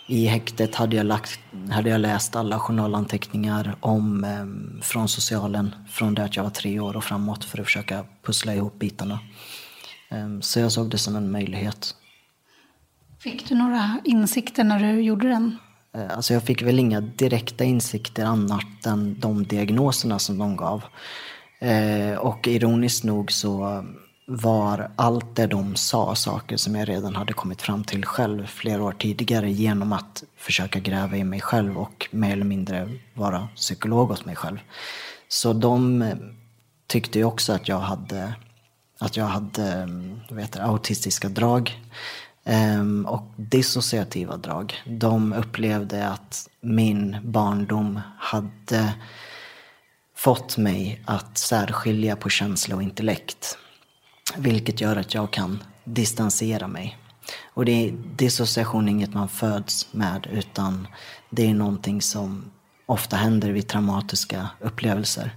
I 0.06 0.26
häktet 0.26 0.74
hade 0.74 0.96
jag, 0.96 1.06
lagt, 1.06 1.40
hade 1.70 1.90
jag 1.90 2.00
läst 2.00 2.36
alla 2.36 2.58
journalanteckningar 2.58 3.76
om, 3.80 4.24
eh, 4.24 4.82
från 4.82 5.08
socialen 5.08 5.74
från 5.90 6.14
det 6.14 6.24
att 6.24 6.36
jag 6.36 6.42
var 6.42 6.50
tre 6.50 6.80
år 6.80 6.96
och 6.96 7.04
framåt 7.04 7.44
för 7.44 7.58
att 7.58 7.66
försöka 7.66 8.04
pussla 8.22 8.54
ihop 8.54 8.78
bitarna. 8.78 9.18
Eh, 10.08 10.40
så 10.40 10.60
jag 10.60 10.72
såg 10.72 10.90
det 10.90 10.98
som 10.98 11.16
en 11.16 11.30
möjlighet. 11.30 11.94
Fick 13.20 13.48
du 13.48 13.54
några 13.54 14.00
insikter 14.04 14.64
när 14.64 14.78
du 14.78 15.00
gjorde 15.00 15.28
den? 15.28 15.58
Eh, 15.94 16.16
alltså 16.16 16.34
jag 16.34 16.42
fick 16.42 16.62
väl 16.62 16.78
inga 16.78 17.00
direkta 17.00 17.64
insikter 17.64 18.24
annat 18.24 18.86
än 18.86 19.20
de 19.20 19.44
diagnoserna 19.44 20.18
som 20.18 20.38
de 20.38 20.56
gav. 20.56 20.84
Eh, 21.60 22.18
och 22.18 22.48
ironiskt 22.48 23.04
nog 23.04 23.32
så 23.32 23.84
var 24.30 24.90
allt 24.96 25.36
det 25.36 25.46
de 25.46 25.76
sa 25.76 26.14
saker 26.14 26.56
som 26.56 26.74
jag 26.74 26.88
redan 26.88 27.16
hade 27.16 27.32
kommit 27.32 27.62
fram 27.62 27.84
till 27.84 28.04
själv 28.04 28.46
flera 28.46 28.82
år 28.82 28.92
tidigare 28.92 29.50
genom 29.50 29.92
att 29.92 30.24
försöka 30.36 30.78
gräva 30.78 31.16
i 31.16 31.24
mig 31.24 31.40
själv 31.40 31.78
och 31.78 32.08
mer 32.10 32.32
eller 32.32 32.44
mindre 32.44 32.88
vara 33.14 33.48
psykolog 33.56 34.10
åt 34.10 34.24
mig 34.24 34.36
själv. 34.36 34.58
Så 35.28 35.52
de 35.52 36.02
eh, 36.02 36.16
tyckte 36.86 37.18
ju 37.18 37.24
också 37.24 37.52
att 37.52 37.68
jag 37.68 37.78
hade, 37.78 38.34
att 38.98 39.16
jag 39.16 39.24
hade 39.24 39.72
mm, 39.72 40.20
vet 40.30 40.56
autistiska 40.56 41.28
drag 41.28 41.82
ehm, 42.44 43.06
och 43.06 43.32
dissociativa 43.36 44.36
drag. 44.36 44.74
De 44.86 45.32
upplevde 45.32 46.08
att 46.08 46.48
min 46.60 47.16
barndom 47.22 48.00
hade 48.18 48.94
fått 50.16 50.56
mig 50.56 51.02
att 51.06 51.38
särskilja 51.38 52.16
på 52.16 52.28
känsla 52.28 52.76
och 52.76 52.82
intellekt. 52.82 53.58
Vilket 54.36 54.80
gör 54.80 54.96
att 54.96 55.14
jag 55.14 55.30
kan 55.30 55.62
distansera 55.84 56.68
mig. 56.68 56.98
Och 57.54 57.64
det 57.64 57.72
är 57.72 57.92
dissociation 58.16 58.88
är 58.88 58.92
inget 58.92 59.14
man 59.14 59.28
föds 59.28 59.92
med 59.92 60.26
utan 60.32 60.88
det 61.30 61.50
är 61.50 61.54
någonting 61.54 62.02
som 62.02 62.50
ofta 62.86 63.16
händer 63.16 63.50
vid 63.50 63.68
traumatiska 63.68 64.48
upplevelser. 64.60 65.34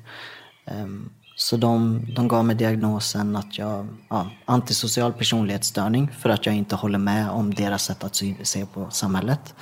Ehm, 0.65 1.10
så 1.36 1.58
de, 1.58 2.06
de 2.15 2.27
gav 2.27 2.45
mig 2.45 2.56
diagnosen 2.56 3.36
att 3.36 3.58
jag 3.58 3.88
ja, 4.10 4.30
antisocial 4.45 5.13
personlighetsstörning 5.13 6.12
för 6.19 6.30
att 6.30 6.45
jag 6.45 6.56
inte 6.56 6.75
håller 6.75 6.99
med 6.99 7.30
om 7.30 7.54
deras 7.54 7.84
sätt 7.84 8.04
att 8.04 8.21
se 8.43 8.65
på 8.65 8.89
samhället. 8.89 9.56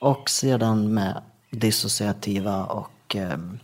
Och 0.00 0.30
sedan 0.30 0.94
med 0.94 1.22
dissociativa 1.50 2.64
och 2.64 3.16
ehm, 3.16 3.58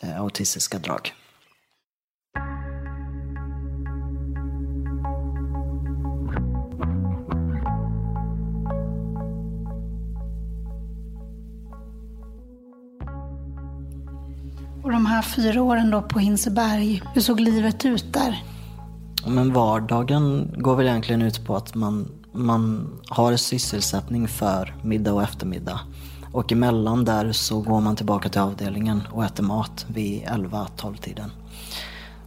eh, 0.00 0.20
autistiska 0.20 0.78
drag. 0.78 1.12
Och 14.92 14.96
de 14.98 15.06
här 15.06 15.22
fyra 15.22 15.62
åren 15.62 15.90
då 15.90 16.02
på 16.02 16.18
Hinseberg, 16.18 17.02
hur 17.14 17.20
såg 17.20 17.40
livet 17.40 17.84
ut 17.84 18.12
där? 18.12 18.42
Men 19.26 19.52
vardagen 19.52 20.54
går 20.56 20.76
väl 20.76 20.86
egentligen 20.86 21.22
ut 21.22 21.46
på 21.46 21.56
att 21.56 21.74
man, 21.74 22.08
man 22.32 22.90
har 23.08 23.36
sysselsättning 23.36 24.28
för 24.28 24.74
middag 24.82 25.12
och 25.12 25.22
eftermiddag. 25.22 25.80
Och 26.32 26.52
emellan 26.52 27.04
där 27.04 27.32
så 27.32 27.60
går 27.60 27.80
man 27.80 27.96
tillbaka 27.96 28.28
till 28.28 28.40
avdelningen 28.40 29.02
och 29.12 29.24
äter 29.24 29.44
mat 29.44 29.86
vid 29.88 30.22
11-12 30.22 30.96
tiden. 30.96 31.30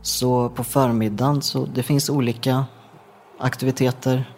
Så 0.01 0.49
på 0.49 0.63
förmiddagen 0.63 1.41
så 1.41 1.65
det 1.65 1.83
finns 1.83 2.09
olika 2.09 2.65
aktiviteter. 3.39 4.34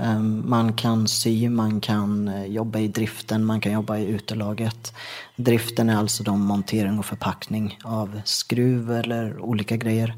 Ehm, 0.00 0.50
man 0.50 0.72
kan 0.72 1.08
sy, 1.08 1.48
man 1.48 1.80
kan 1.80 2.28
eh, 2.28 2.46
jobba 2.46 2.78
i 2.78 2.88
driften, 2.88 3.44
man 3.44 3.60
kan 3.60 3.72
jobba 3.72 3.98
i 3.98 4.06
utelaget. 4.06 4.94
Driften 5.36 5.88
är 5.88 5.96
alltså 5.96 6.22
de 6.22 6.40
montering 6.40 6.98
och 6.98 7.06
förpackning 7.06 7.78
av 7.84 8.20
skruv 8.24 8.92
eller 8.92 9.40
olika 9.40 9.76
grejer. 9.76 10.14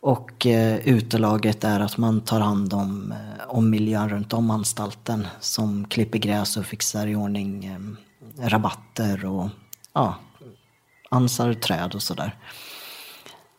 Och 0.00 0.46
eh, 0.46 0.88
utelaget 0.88 1.64
är 1.64 1.80
att 1.80 1.98
man 1.98 2.20
tar 2.20 2.40
hand 2.40 2.74
om, 2.74 3.12
eh, 3.12 3.48
om 3.48 3.70
miljön 3.70 4.08
runt 4.08 4.32
om 4.32 4.50
anstalten 4.50 5.26
som 5.40 5.84
klipper 5.88 6.18
gräs 6.18 6.56
och 6.56 6.66
fixar 6.66 7.06
i 7.06 7.14
ordning 7.14 7.64
ehm, 7.64 7.96
rabatter 8.38 9.24
och 9.24 9.48
ja, 9.92 10.14
ansar 11.10 11.54
träd 11.54 11.94
och 11.94 12.02
sådär. 12.02 12.36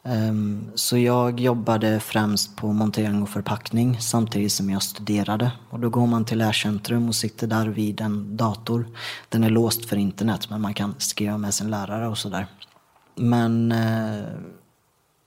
Ehm, 0.07 0.71
så 0.75 0.97
jag 0.97 1.39
jobbade 1.39 1.99
främst 1.99 2.55
på 2.55 2.73
montering 2.73 3.23
och 3.23 3.29
förpackning 3.29 3.99
samtidigt 3.99 4.51
som 4.51 4.69
jag 4.69 4.83
studerade. 4.83 5.51
Och 5.69 5.79
då 5.79 5.89
går 5.89 6.07
man 6.07 6.25
till 6.25 6.37
lärcentrum 6.37 7.07
och 7.07 7.15
sitter 7.15 7.47
där 7.47 7.67
vid 7.67 8.01
en 8.01 8.37
dator. 8.37 8.87
Den 9.29 9.43
är 9.43 9.49
låst 9.49 9.85
för 9.85 9.97
internet 9.97 10.49
men 10.49 10.61
man 10.61 10.73
kan 10.73 10.95
skriva 10.97 11.37
med 11.37 11.53
sin 11.53 11.69
lärare 11.69 12.07
och 12.07 12.17
sådär. 12.17 12.47
Men 13.15 13.71
eh, 13.71 14.25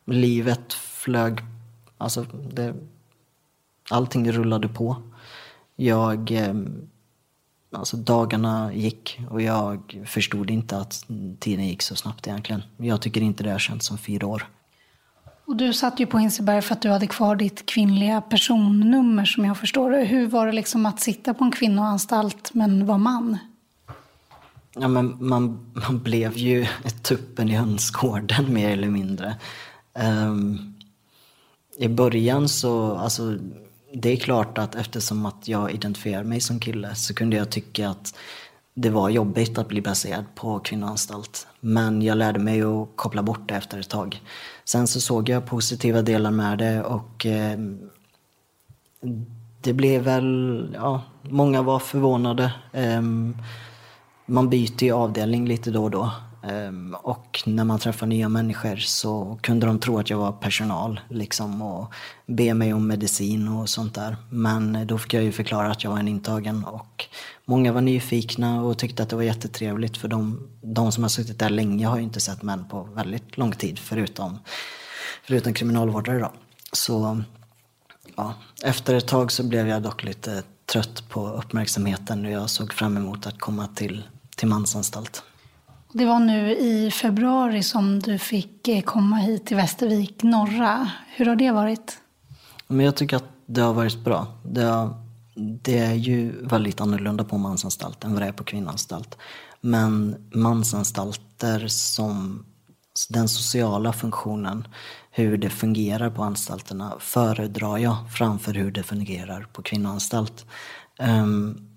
livet 0.06 0.72
flög, 0.72 1.40
alltså 1.98 2.26
det, 2.52 2.74
allting 3.90 4.32
rullade 4.32 4.68
på. 4.68 5.02
Jag, 5.76 6.30
eh, 6.30 6.54
alltså 7.72 7.96
dagarna 7.96 8.74
gick 8.74 9.20
och 9.30 9.42
jag 9.42 10.02
förstod 10.06 10.50
inte 10.50 10.78
att 10.78 11.06
tiden 11.38 11.68
gick 11.68 11.82
så 11.82 11.96
snabbt 11.96 12.26
egentligen. 12.26 12.62
Jag 12.76 13.00
tycker 13.00 13.20
inte 13.20 13.44
det 13.44 13.50
har 13.50 13.58
känts 13.58 13.86
som 13.86 13.98
fyra 13.98 14.26
år. 14.26 14.46
Och 15.48 15.56
du 15.56 15.72
satt 15.72 16.00
ju 16.00 16.06
på 16.06 16.18
Hinseberg 16.18 16.62
för 16.62 16.74
att 16.74 16.82
du 16.82 16.90
hade 16.90 17.06
kvar 17.06 17.36
ditt 17.36 17.66
kvinnliga 17.66 18.20
personnummer 18.20 19.24
som 19.24 19.44
jag 19.44 19.58
förstår 19.58 19.90
det. 19.90 20.04
Hur 20.04 20.26
var 20.26 20.46
det 20.46 20.52
liksom 20.52 20.86
att 20.86 21.00
sitta 21.00 21.34
på 21.34 21.44
en 21.44 21.50
kvinnoanstalt 21.50 22.54
men 22.54 22.86
vara 22.86 22.98
man? 22.98 23.38
Ja, 24.74 24.88
men 24.88 25.16
man, 25.26 25.72
man 25.86 26.02
blev 26.02 26.36
ju 26.36 26.66
tuppen 27.02 27.48
i 27.48 27.54
hönsgården 27.54 28.52
mer 28.54 28.70
eller 28.70 28.88
mindre. 28.88 29.36
Um, 29.94 30.74
I 31.78 31.88
början 31.88 32.48
så, 32.48 32.96
alltså 32.96 33.38
det 33.94 34.12
är 34.12 34.16
klart 34.16 34.58
att 34.58 34.74
eftersom 34.74 35.26
att 35.26 35.48
jag 35.48 35.72
identifierar 35.72 36.24
mig 36.24 36.40
som 36.40 36.60
kille 36.60 36.94
så 36.94 37.14
kunde 37.14 37.36
jag 37.36 37.50
tycka 37.50 37.88
att 37.88 38.14
det 38.80 38.90
var 38.90 39.08
jobbigt 39.08 39.58
att 39.58 39.68
bli 39.68 39.82
placerad 39.82 40.24
på 40.34 40.58
kvinnoanstalt. 40.58 41.46
Men 41.60 42.02
jag 42.02 42.18
lärde 42.18 42.38
mig 42.38 42.62
att 42.62 42.88
koppla 42.96 43.22
bort 43.22 43.48
det 43.48 43.54
efter 43.54 43.78
ett 43.80 43.88
tag. 43.88 44.22
Sen 44.64 44.86
så 44.86 45.00
såg 45.00 45.28
jag 45.28 45.46
positiva 45.46 46.02
delar 46.02 46.30
med 46.30 46.58
det 46.58 46.82
och 46.82 47.26
eh, 47.26 47.58
det 49.60 49.72
blev 49.72 50.02
väl, 50.02 50.70
ja, 50.74 51.02
många 51.22 51.62
var 51.62 51.78
förvånade. 51.78 52.52
Eh, 52.72 53.02
man 54.26 54.50
byter 54.50 54.84
ju 54.84 54.92
avdelning 54.92 55.48
lite 55.48 55.70
då 55.70 55.84
och 55.84 55.90
då. 55.90 56.10
Ehm, 56.42 56.96
och 57.02 57.42
när 57.46 57.64
man 57.64 57.78
träffar 57.78 58.06
nya 58.06 58.28
människor 58.28 58.76
så 58.76 59.38
kunde 59.42 59.66
de 59.66 59.78
tro 59.78 59.98
att 59.98 60.10
jag 60.10 60.18
var 60.18 60.32
personal 60.32 61.00
liksom 61.08 61.62
och 61.62 61.92
be 62.26 62.54
mig 62.54 62.74
om 62.74 62.86
medicin 62.86 63.48
och 63.48 63.68
sånt 63.68 63.94
där. 63.94 64.16
Men 64.30 64.86
då 64.86 64.98
fick 64.98 65.14
jag 65.14 65.22
ju 65.22 65.32
förklara 65.32 65.70
att 65.70 65.84
jag 65.84 65.90
var 65.90 65.98
en 65.98 66.08
intagen 66.08 66.64
och 66.64 67.04
många 67.48 67.72
var 67.72 67.80
nyfikna 67.80 68.62
och 68.62 68.78
tyckte 68.78 69.02
att 69.02 69.08
det 69.08 69.16
var 69.16 69.22
jättetrevligt 69.22 69.96
för 69.96 70.08
de, 70.08 70.48
de 70.62 70.92
som 70.92 71.04
har 71.04 71.08
suttit 71.08 71.38
där 71.38 71.50
länge 71.50 71.86
har 71.86 71.96
ju 71.96 72.02
inte 72.02 72.20
sett 72.20 72.42
män 72.42 72.64
på 72.68 72.82
väldigt 72.82 73.38
lång 73.38 73.52
tid 73.52 73.78
förutom, 73.78 74.38
förutom 75.26 75.54
kriminalvårdare 75.54 76.18
då. 76.18 76.32
Så 76.72 77.22
ja, 78.16 78.34
efter 78.64 78.94
ett 78.94 79.06
tag 79.06 79.32
så 79.32 79.42
blev 79.42 79.68
jag 79.68 79.82
dock 79.82 80.04
lite 80.04 80.42
trött 80.72 81.08
på 81.08 81.28
uppmärksamheten 81.28 82.24
och 82.24 82.30
jag 82.30 82.50
såg 82.50 82.72
fram 82.72 82.96
emot 82.96 83.26
att 83.26 83.38
komma 83.38 83.66
till, 83.66 84.02
till 84.36 84.48
mansanstalt. 84.48 85.22
Det 85.92 86.04
var 86.04 86.18
nu 86.18 86.56
i 86.56 86.90
februari 86.90 87.62
som 87.62 88.00
du 88.00 88.18
fick 88.18 88.68
eh, 88.68 88.82
komma 88.82 89.16
hit 89.16 89.46
till 89.46 89.56
Västervik 89.56 90.22
norra. 90.22 90.90
Hur 91.16 91.26
har 91.26 91.36
det 91.36 91.50
varit? 91.50 91.98
Men 92.66 92.86
jag 92.86 92.96
tycker 92.96 93.16
att 93.16 93.30
det 93.46 93.60
har 93.60 93.74
varit 93.74 94.04
bra. 94.04 94.26
Det, 94.44 94.62
har, 94.62 95.07
det 95.38 95.78
är 95.78 95.94
ju 95.94 96.46
väldigt 96.46 96.80
annorlunda 96.80 97.24
på 97.24 97.38
mansanstalt 97.38 98.04
än 98.04 98.12
vad 98.12 98.22
det 98.22 98.26
är 98.26 98.32
på 98.32 98.44
kvinnoanstalt. 98.44 99.18
Men 99.60 100.16
mansanstalter 100.34 101.68
som 101.68 102.44
den 103.08 103.28
sociala 103.28 103.92
funktionen, 103.92 104.68
hur 105.10 105.38
det 105.38 105.50
fungerar 105.50 106.10
på 106.10 106.22
anstalterna, 106.22 106.96
föredrar 107.00 107.78
jag 107.78 107.96
framför 108.12 108.54
hur 108.54 108.70
det 108.70 108.82
fungerar 108.82 109.46
på 109.52 109.62
kvinnoanstalt. 109.62 110.46
Um, 110.98 111.68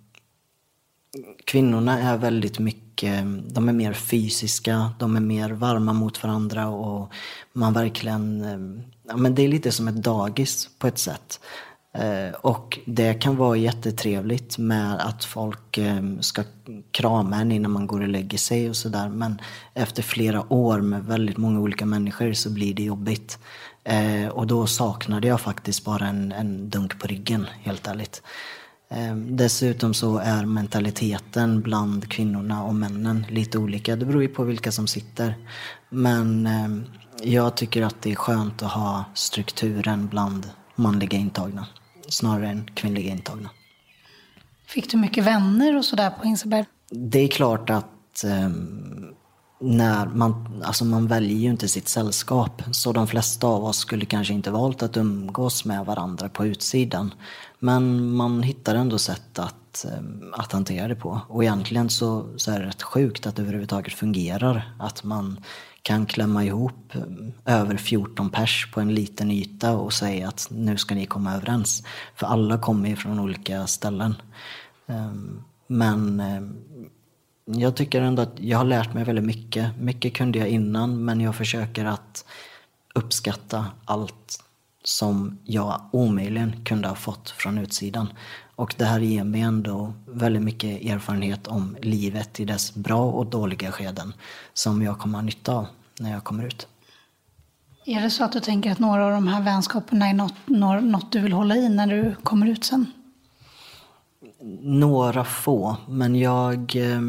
kvinnorna 1.46 2.00
är 2.00 2.18
väldigt 2.18 2.60
mycket, 2.60 3.24
de 3.54 3.70
är 3.70 3.74
mer 3.74 3.94
fysiska, 3.94 4.92
de 5.00 5.16
är 5.16 5.22
mer 5.22 5.50
varma 5.50 5.94
mot 5.94 6.24
varandra 6.24 6.68
och 6.68 7.12
man 7.54 7.74
verkligen, 7.74 8.42
ehm, 8.42 8.82
ja 9.08 9.18
men 9.18 9.36
det 9.36 9.42
är 9.42 9.48
lite 9.48 9.72
som 9.72 9.88
ett 9.88 10.04
dagis 10.04 10.70
på 10.80 10.88
ett 10.88 11.00
sätt. 11.00 11.40
Eh, 11.94 12.34
och 12.42 12.80
det 12.86 13.14
kan 13.14 13.36
vara 13.36 13.58
jättetrevligt 13.58 14.58
med 14.58 15.00
att 15.00 15.24
folk 15.24 15.78
eh, 15.78 16.02
ska 16.20 16.44
krama 16.92 17.42
en 17.42 17.52
innan 17.52 17.72
man 17.72 17.88
går 17.88 18.02
och 18.02 18.08
lägger 18.08 18.38
sig 18.38 18.70
och 18.70 18.76
sådär. 18.76 19.10
Men 19.10 19.42
efter 19.74 20.04
flera 20.04 20.54
år 20.54 20.82
med 20.82 21.06
väldigt 21.06 21.38
många 21.38 21.60
olika 21.60 21.86
människor 21.86 22.34
så 22.34 22.50
blir 22.50 22.74
det 22.74 22.84
jobbigt. 22.84 23.40
Eh, 23.84 24.28
och 24.28 24.48
då 24.48 24.68
saknade 24.68 25.28
jag 25.28 25.42
faktiskt 25.42 25.86
bara 25.86 26.08
en, 26.08 26.32
en 26.32 26.70
dunk 26.70 27.00
på 27.00 27.08
ryggen, 27.08 27.48
helt 27.62 27.88
ärligt. 27.88 28.24
Dessutom 29.16 29.94
så 29.94 30.18
är 30.18 30.46
mentaliteten 30.46 31.62
bland 31.62 32.12
kvinnorna 32.12 32.64
och 32.64 32.76
männen 32.76 33.26
lite 33.30 33.58
olika. 33.58 33.96
Det 33.96 34.06
beror 34.06 34.22
ju 34.22 34.28
på 34.28 34.44
vilka 34.44 34.72
som 34.72 34.88
sitter. 34.88 35.36
Men 35.90 36.50
jag 37.24 37.58
tycker 37.58 37.82
att 37.82 38.02
det 38.02 38.12
är 38.12 38.16
skönt 38.16 38.64
att 38.64 38.72
ha 38.72 39.06
strukturen 39.14 40.08
bland 40.08 40.50
manliga 40.76 41.18
intagna 41.18 41.68
snarare 42.12 42.50
än 42.50 42.70
kvinnliga 42.74 43.12
intagna. 43.12 43.50
Fick 44.68 44.92
du 44.92 44.98
mycket 44.98 45.24
vänner 45.24 45.78
och 45.78 45.86
sådär 45.86 46.10
på 46.10 46.24
Hinseberg? 46.24 46.66
Det 46.90 47.20
är 47.20 47.28
klart 47.28 47.70
att 47.70 48.24
um, 48.26 49.14
när 49.60 50.06
man, 50.06 50.62
alltså 50.66 50.86
man 50.86 51.08
väljer 51.08 51.38
ju 51.38 51.50
inte 51.50 51.68
sitt 51.68 51.88
sällskap. 51.88 52.64
Så 52.72 52.92
de 52.92 53.08
flesta 53.08 53.48
av 53.48 53.66
oss 53.66 53.78
skulle 53.78 54.06
kanske 54.06 54.34
inte 54.34 54.52
valt 54.52 54.84
att 54.84 54.98
umgås 54.98 55.66
med 55.66 55.86
varandra 55.86 56.30
på 56.30 56.46
utsidan. 56.46 57.14
Men 57.60 58.12
man 58.16 58.44
hittar 58.44 58.76
ändå 58.76 58.98
sätt 58.98 59.40
att, 59.40 59.86
um, 59.98 60.34
att 60.38 60.52
hantera 60.52 60.88
det 60.88 60.96
på. 60.96 61.22
Och 61.28 61.44
egentligen 61.44 61.90
så, 61.90 62.26
så 62.38 62.52
är 62.52 62.60
det 62.60 62.66
rätt 62.66 62.82
sjukt 62.84 63.28
att 63.28 63.36
det 63.36 63.42
överhuvudtaget 63.42 63.94
fungerar. 63.94 64.76
Att 64.80 65.04
man 65.04 65.40
kan 65.82 66.06
klämma 66.06 66.44
ihop 66.44 66.96
eh, 66.96 67.56
över 67.56 67.78
14 67.78 68.30
pers 68.30 68.72
på 68.74 68.82
en 68.82 68.94
liten 68.94 69.32
yta 69.32 69.72
och 69.78 69.94
säga 69.94 70.28
att 70.28 70.48
nu 70.52 70.78
ska 70.78 70.96
ni 70.96 71.06
komma 71.06 71.34
överens. 71.34 71.84
För 72.16 72.28
alla 72.28 72.58
kommer 72.58 72.90
ju 72.90 72.96
från 72.96 73.20
olika 73.20 73.68
ställen. 73.68 74.16
Ehm, 74.88 75.44
men 75.68 76.20
ehm, 76.20 76.56
jag 77.46 77.76
tycker 77.76 78.02
ändå 78.02 78.22
att 78.22 78.40
jag 78.40 78.58
har 78.58 78.66
lärt 78.66 78.94
mig 78.94 79.04
väldigt 79.04 79.26
mycket. 79.26 79.78
Mycket 79.80 80.14
kunde 80.14 80.40
jag 80.40 80.50
innan 80.50 81.06
men 81.06 81.22
jag 81.22 81.36
försöker 81.36 81.86
att 81.86 82.26
uppskatta 82.96 83.66
allt 83.86 84.44
som 84.84 85.40
jag 85.44 85.90
omöjligen 85.92 86.66
kunde 86.66 86.88
ha 86.88 86.96
fått 86.96 87.30
från 87.30 87.58
utsidan. 87.58 88.08
Och 88.56 88.76
det 88.78 88.86
här 88.86 89.00
ger 89.00 89.24
mig 89.24 89.42
ändå 89.42 89.94
väldigt 90.08 90.44
mycket 90.44 90.82
erfarenhet 90.82 91.48
om 91.48 91.78
livet 91.82 92.40
i 92.40 92.46
dess 92.46 92.76
bra 92.76 93.06
och 93.06 93.26
dåliga 93.26 93.72
skeden 93.72 94.14
som 94.54 94.82
jag 94.82 95.00
kommer 95.00 95.18
ha 95.18 95.24
nytta 95.24 95.54
av 95.54 95.68
när 96.00 96.12
jag 96.12 96.24
kommer 96.24 96.44
ut. 96.44 96.68
Är 97.86 98.02
det 98.02 98.10
så 98.10 98.24
att 98.24 98.32
du 98.32 98.40
tänker 98.40 98.72
att 98.72 98.80
några 98.80 99.06
av 99.06 99.12
de 99.12 99.28
här 99.28 99.42
vänskaperna 99.42 100.08
är 100.08 100.14
något, 100.14 100.34
något 100.82 101.12
du 101.12 101.20
vill 101.20 101.34
hålla 101.34 101.56
i 101.56 101.70
när 101.70 101.88
du 101.88 102.16
kommer 102.24 102.48
ut 102.48 102.64
sen? 102.64 102.92
Några 104.62 105.24
få, 105.24 105.78
men 105.88 106.16
jag... 106.16 106.76
Eh, 106.76 107.02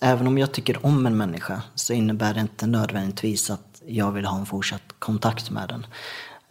även 0.00 0.26
om 0.26 0.38
jag 0.38 0.52
tycker 0.52 0.86
om 0.86 1.06
en 1.06 1.16
människa 1.16 1.62
så 1.74 1.92
innebär 1.92 2.34
det 2.34 2.40
inte 2.40 2.66
nödvändigtvis 2.66 3.50
att 3.50 3.82
jag 3.86 4.12
vill 4.12 4.24
ha 4.24 4.38
en 4.38 4.46
fortsatt 4.46 4.82
kontakt 4.98 5.50
med 5.50 5.68
den. 5.68 5.86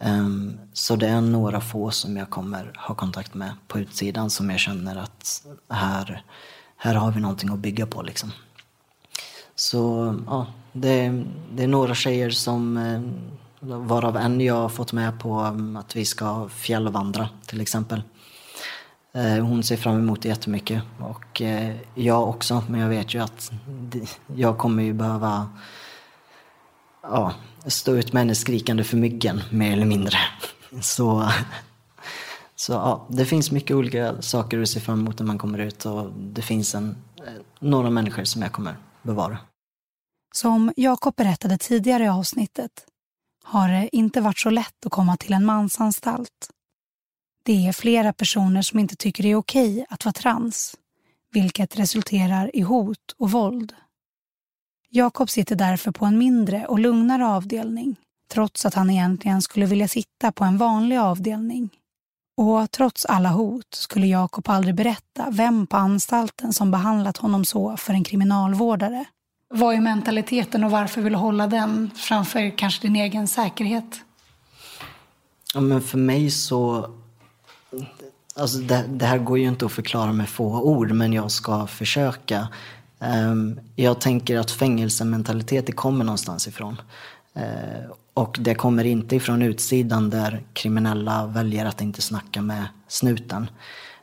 Um, 0.04 0.58
så 0.72 0.96
det 0.96 1.08
är 1.08 1.20
några 1.20 1.60
få 1.60 1.90
som 1.90 2.16
jag 2.16 2.30
kommer 2.30 2.72
ha 2.88 2.94
kontakt 2.94 3.34
med 3.34 3.52
på 3.68 3.78
utsidan 3.78 4.30
som 4.30 4.50
jag 4.50 4.60
känner 4.60 4.96
att 4.96 5.46
här, 5.68 6.24
här 6.76 6.94
har 6.94 7.12
vi 7.12 7.20
någonting 7.20 7.50
att 7.50 7.58
bygga 7.58 7.86
på. 7.86 8.02
Liksom. 8.02 8.32
Så 9.54 10.14
ja, 10.26 10.46
det, 10.72 11.24
det 11.52 11.62
är 11.62 11.68
några 11.68 11.94
tjejer 11.94 12.30
som 12.30 12.76
eh, 12.76 13.00
varav 13.60 14.16
en 14.16 14.40
jag 14.40 14.54
har 14.54 14.68
fått 14.68 14.92
med 14.92 15.20
på 15.20 15.32
mm, 15.32 15.76
att 15.76 15.96
vi 15.96 16.04
ska 16.04 16.48
fjällvandra 16.48 17.28
till 17.46 17.60
exempel. 17.60 18.02
Eh, 19.14 19.44
hon 19.44 19.62
ser 19.62 19.76
fram 19.76 19.98
emot 19.98 20.22
det 20.22 20.28
jättemycket 20.28 20.82
och 20.98 21.42
eh, 21.42 21.76
jag 21.94 22.28
också 22.28 22.64
men 22.68 22.80
jag 22.80 22.88
vet 22.88 23.14
ju 23.14 23.22
att 23.22 23.52
jag 24.36 24.58
kommer 24.58 24.82
ju 24.82 24.92
behöva 24.92 25.48
ja, 27.02 27.34
stå 27.66 27.96
ut 27.96 28.12
med 28.12 28.20
henne 28.20 28.34
skrikande 28.34 28.84
för 28.84 28.96
myggen, 28.96 29.42
mer 29.50 29.72
eller 29.72 29.86
mindre. 29.86 30.16
Så, 30.80 31.32
så 32.56 32.72
ja, 32.72 33.06
det 33.10 33.24
finns 33.24 33.50
mycket 33.50 33.76
olika 33.76 34.22
saker 34.22 34.62
att 34.62 34.68
se 34.68 34.80
fram 34.80 35.00
emot 35.00 35.18
när 35.18 35.26
man 35.26 35.38
kommer 35.38 35.58
ut 35.58 35.86
och 35.86 36.12
det 36.12 36.42
finns 36.42 36.74
en, 36.74 36.96
eh, 37.18 37.32
några 37.60 37.90
människor 37.90 38.24
som 38.24 38.42
jag 38.42 38.52
kommer 38.52 38.76
bevara. 39.02 39.38
Som 40.34 40.72
Jakob 40.76 41.16
berättade 41.16 41.58
tidigare 41.58 42.04
i 42.04 42.08
avsnittet 42.08 42.86
har 43.44 43.68
det 43.68 43.96
inte 43.96 44.20
varit 44.20 44.38
så 44.38 44.50
lätt 44.50 44.86
att 44.86 44.92
komma 44.92 45.16
till 45.16 45.32
en 45.32 45.44
mansanstalt. 45.44 46.50
Det 47.44 47.66
är 47.66 47.72
flera 47.72 48.12
personer 48.12 48.62
som 48.62 48.78
inte 48.78 48.96
tycker 48.96 49.22
det 49.22 49.30
är 49.30 49.36
okej 49.36 49.86
att 49.88 50.04
vara 50.04 50.12
trans, 50.12 50.76
vilket 51.32 51.78
resulterar 51.78 52.56
i 52.56 52.60
hot 52.60 53.14
och 53.18 53.30
våld. 53.30 53.74
Jakob 54.94 55.30
sitter 55.30 55.56
därför 55.56 55.90
på 55.90 56.04
en 56.04 56.18
mindre 56.18 56.66
och 56.66 56.78
lugnare 56.78 57.26
avdelning 57.26 57.96
trots 58.32 58.66
att 58.66 58.74
han 58.74 58.90
egentligen 58.90 59.42
skulle 59.42 59.66
vilja 59.66 59.88
sitta 59.88 60.32
på 60.32 60.44
en 60.44 60.58
vanlig 60.58 60.96
avdelning. 60.96 61.70
Och 62.36 62.70
trots 62.70 63.04
alla 63.04 63.28
hot 63.28 63.74
skulle 63.74 64.06
Jakob 64.06 64.48
aldrig 64.48 64.74
berätta 64.74 65.30
vem 65.30 65.66
på 65.66 65.76
anstalten 65.76 66.52
som 66.52 66.70
behandlat 66.70 67.16
honom 67.16 67.44
så 67.44 67.76
för 67.76 67.92
en 67.92 68.04
kriminalvårdare. 68.04 69.04
Vad 69.50 69.74
är 69.74 69.80
mentaliteten 69.80 70.64
och 70.64 70.70
varför 70.70 71.00
vill 71.00 71.12
du 71.12 71.18
hålla 71.18 71.46
den 71.46 71.90
framför 71.94 72.58
kanske 72.58 72.82
din 72.82 72.96
egen 72.96 73.28
säkerhet? 73.28 74.00
Ja, 75.54 75.60
men 75.60 75.82
för 75.82 75.98
mig 75.98 76.30
så... 76.30 76.90
Alltså 78.36 78.58
det, 78.58 78.84
det 78.88 79.06
här 79.06 79.18
går 79.18 79.38
ju 79.38 79.48
inte 79.48 79.66
att 79.66 79.72
förklara 79.72 80.12
med 80.12 80.28
få 80.28 80.60
ord, 80.60 80.90
men 80.90 81.12
jag 81.12 81.30
ska 81.30 81.66
försöka. 81.66 82.48
Ehm, 83.02 83.60
jag 83.76 84.00
tänker 84.00 84.38
att 84.38 84.50
fängelsementalitet 84.50 85.76
kommer 85.76 86.04
någonstans 86.04 86.48
ifrån. 86.48 86.80
Eh, 87.34 87.90
och 88.14 88.36
det 88.40 88.54
kommer 88.54 88.84
inte 88.84 89.16
ifrån 89.16 89.42
utsidan 89.42 90.10
där 90.10 90.42
kriminella 90.52 91.26
väljer 91.26 91.64
att 91.64 91.80
inte 91.80 92.02
snacka 92.02 92.42
med 92.42 92.64
snuten. 92.88 93.50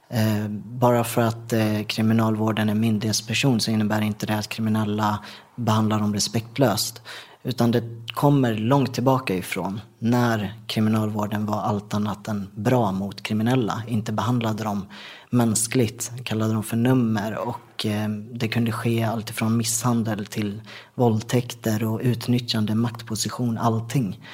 Eh, 0.10 0.48
bara 0.50 1.04
för 1.04 1.22
att 1.22 1.54
eh, 1.54 1.84
kriminalvården 1.88 2.70
är 2.70 2.76
myndighetsperson 2.76 3.60
så 3.60 3.72
innebär 3.72 4.02
inte 4.02 4.26
det 4.26 4.38
att 4.38 4.50
kriminella 4.50 5.20
behandlar 5.56 6.00
dem 6.00 6.14
respektlöst. 6.14 7.02
Utan 7.44 7.72
det 7.72 7.84
kommer 8.08 8.54
långt 8.54 8.94
tillbaka 8.94 9.36
ifrån 9.36 9.82
när 10.00 10.54
kriminalvården 10.68 11.46
var 11.46 11.62
allt 11.62 11.94
annat 11.94 12.28
än 12.28 12.48
bra 12.56 12.92
mot 12.92 13.24
kriminella. 13.24 13.84
Inte 13.88 14.12
behandlade 14.12 14.64
dem 14.64 14.86
mänskligt, 15.30 16.12
kallade 16.24 16.54
dem 16.54 16.64
för 16.64 16.78
nummer 16.78 17.38
och 17.38 17.86
eh, 17.86 18.10
det 18.10 18.48
kunde 18.48 18.72
ske 18.72 19.04
alltifrån 19.04 19.58
misshandel 19.58 20.26
till 20.26 20.62
våldtäkter 20.96 21.84
och 21.84 22.00
utnyttjande, 22.04 22.76
maktposition, 22.76 23.58
allting. 23.58 24.26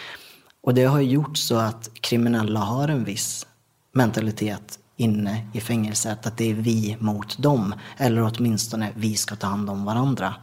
Och 0.62 0.74
det 0.74 0.84
har 0.84 1.02
gjort 1.02 1.38
så 1.38 1.56
att 1.56 1.90
kriminella 2.02 2.60
har 2.60 2.88
en 2.88 3.04
viss 3.04 3.48
mentalitet 3.94 4.80
inne 4.98 5.48
i 5.54 5.62
fängelset, 5.62 6.26
att 6.26 6.38
det 6.38 6.52
är 6.52 6.54
vi 6.54 6.98
mot 7.00 7.38
dem. 7.38 7.74
Eller 7.98 8.32
åtminstone 8.34 8.92
vi 8.96 9.16
ska 9.16 9.36
ta 9.36 9.48
hand 9.48 9.70
om 9.70 9.86
varandra. 9.86 10.36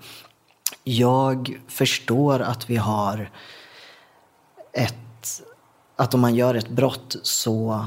Jag 0.84 1.60
förstår 1.68 2.40
att 2.40 2.70
vi 2.70 2.76
har 2.76 3.30
ett... 4.72 5.42
Att 5.96 6.14
om 6.14 6.20
man 6.20 6.34
gör 6.34 6.54
ett 6.54 6.68
brott 6.68 7.16
så 7.22 7.86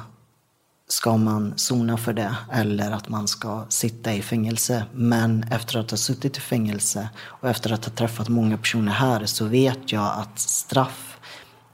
ska 0.87 1.17
man 1.17 1.53
sona 1.55 1.97
för 1.97 2.13
det 2.13 2.35
eller 2.51 2.91
att 2.91 3.09
man 3.09 3.27
ska 3.27 3.65
sitta 3.69 4.13
i 4.13 4.21
fängelse. 4.21 4.85
Men 4.93 5.43
efter 5.43 5.79
att 5.79 5.91
ha 5.91 5.97
suttit 5.97 6.37
i 6.37 6.39
fängelse 6.39 7.09
och 7.17 7.49
efter 7.49 7.71
att 7.71 7.85
ha 7.85 7.91
träffat 7.91 8.29
många 8.29 8.57
personer 8.57 8.91
här 8.91 9.25
så 9.25 9.45
vet 9.45 9.91
jag 9.91 10.19
att 10.19 10.39
straff, 10.39 11.19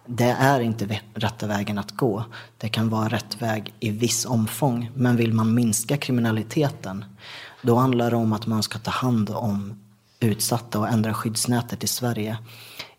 det 0.06 0.36
är 0.40 0.60
inte 0.60 1.02
rätta 1.14 1.48
vägen 1.48 1.78
att 1.78 1.92
gå. 1.92 2.24
Det 2.58 2.70
kan 2.70 2.90
vara 2.90 3.08
rätt 3.08 3.42
väg 3.42 3.74
i 3.80 3.90
viss 3.90 4.26
omfång. 4.26 4.92
Men 4.96 5.16
vill 5.16 5.34
man 5.34 5.54
minska 5.54 5.98
kriminaliteten, 5.98 7.06
då 7.62 7.76
handlar 7.76 8.12
det 8.12 8.18
om 8.18 8.34
att 8.34 8.48
man 8.48 8.64
ska 8.64 8.80
ta 8.80 8.92
hand 8.92 9.30
om 9.30 9.80
utsatta 10.22 10.80
och 10.80 10.88
ändra 10.88 11.14
skyddsnätet 11.14 11.84
i 11.84 11.88
Sverige. 11.88 12.38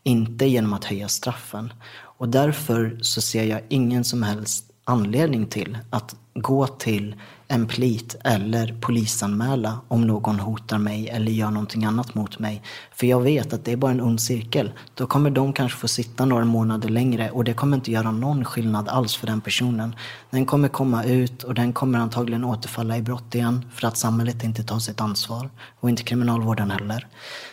Inte 0.02 0.46
genom 0.46 0.72
att 0.72 0.84
höja 0.84 1.08
straffen. 1.08 1.72
Och 1.94 2.28
därför 2.28 2.98
så 3.02 3.20
ser 3.20 3.44
jag 3.44 3.60
ingen 3.68 4.04
som 4.04 4.22
helst 4.22 4.71
anledning 4.84 5.46
till 5.46 5.78
att 5.90 6.14
gå 6.34 6.66
till 6.66 7.16
en 7.48 7.66
plit 7.66 8.16
eller 8.24 8.76
polisanmäla 8.80 9.80
om 9.88 10.06
någon 10.06 10.40
hotar 10.40 10.78
mig 10.78 11.08
eller 11.08 11.32
gör 11.32 11.50
någonting 11.50 11.84
annat 11.84 12.14
mot 12.14 12.38
mig. 12.38 12.62
För 12.92 13.06
jag 13.06 13.20
vet 13.20 13.52
att 13.52 13.64
det 13.64 13.72
är 13.72 13.76
bara 13.76 13.90
en 13.90 14.00
ond 14.00 14.20
cirkel. 14.20 14.72
Då 14.94 15.06
kommer 15.06 15.30
de 15.30 15.52
kanske 15.52 15.78
få 15.78 15.88
sitta 15.88 16.24
några 16.24 16.44
månader 16.44 16.88
längre 16.88 17.30
och 17.30 17.44
det 17.44 17.54
kommer 17.54 17.76
inte 17.76 17.92
göra 17.92 18.10
någon 18.10 18.44
skillnad 18.44 18.88
alls 18.88 19.16
för 19.16 19.26
den 19.26 19.40
personen. 19.40 19.94
Den 20.30 20.46
kommer 20.46 20.68
komma 20.68 21.04
ut 21.04 21.42
och 21.42 21.54
den 21.54 21.72
kommer 21.72 21.98
antagligen 21.98 22.44
återfalla 22.44 22.96
i 22.96 23.02
brott 23.02 23.34
igen 23.34 23.64
för 23.74 23.86
att 23.86 23.96
samhället 23.96 24.44
inte 24.44 24.62
tar 24.62 24.78
sitt 24.78 25.00
ansvar 25.00 25.50
och 25.80 25.90
inte 25.90 26.02
kriminalvården 26.02 26.70
heller. 26.70 27.06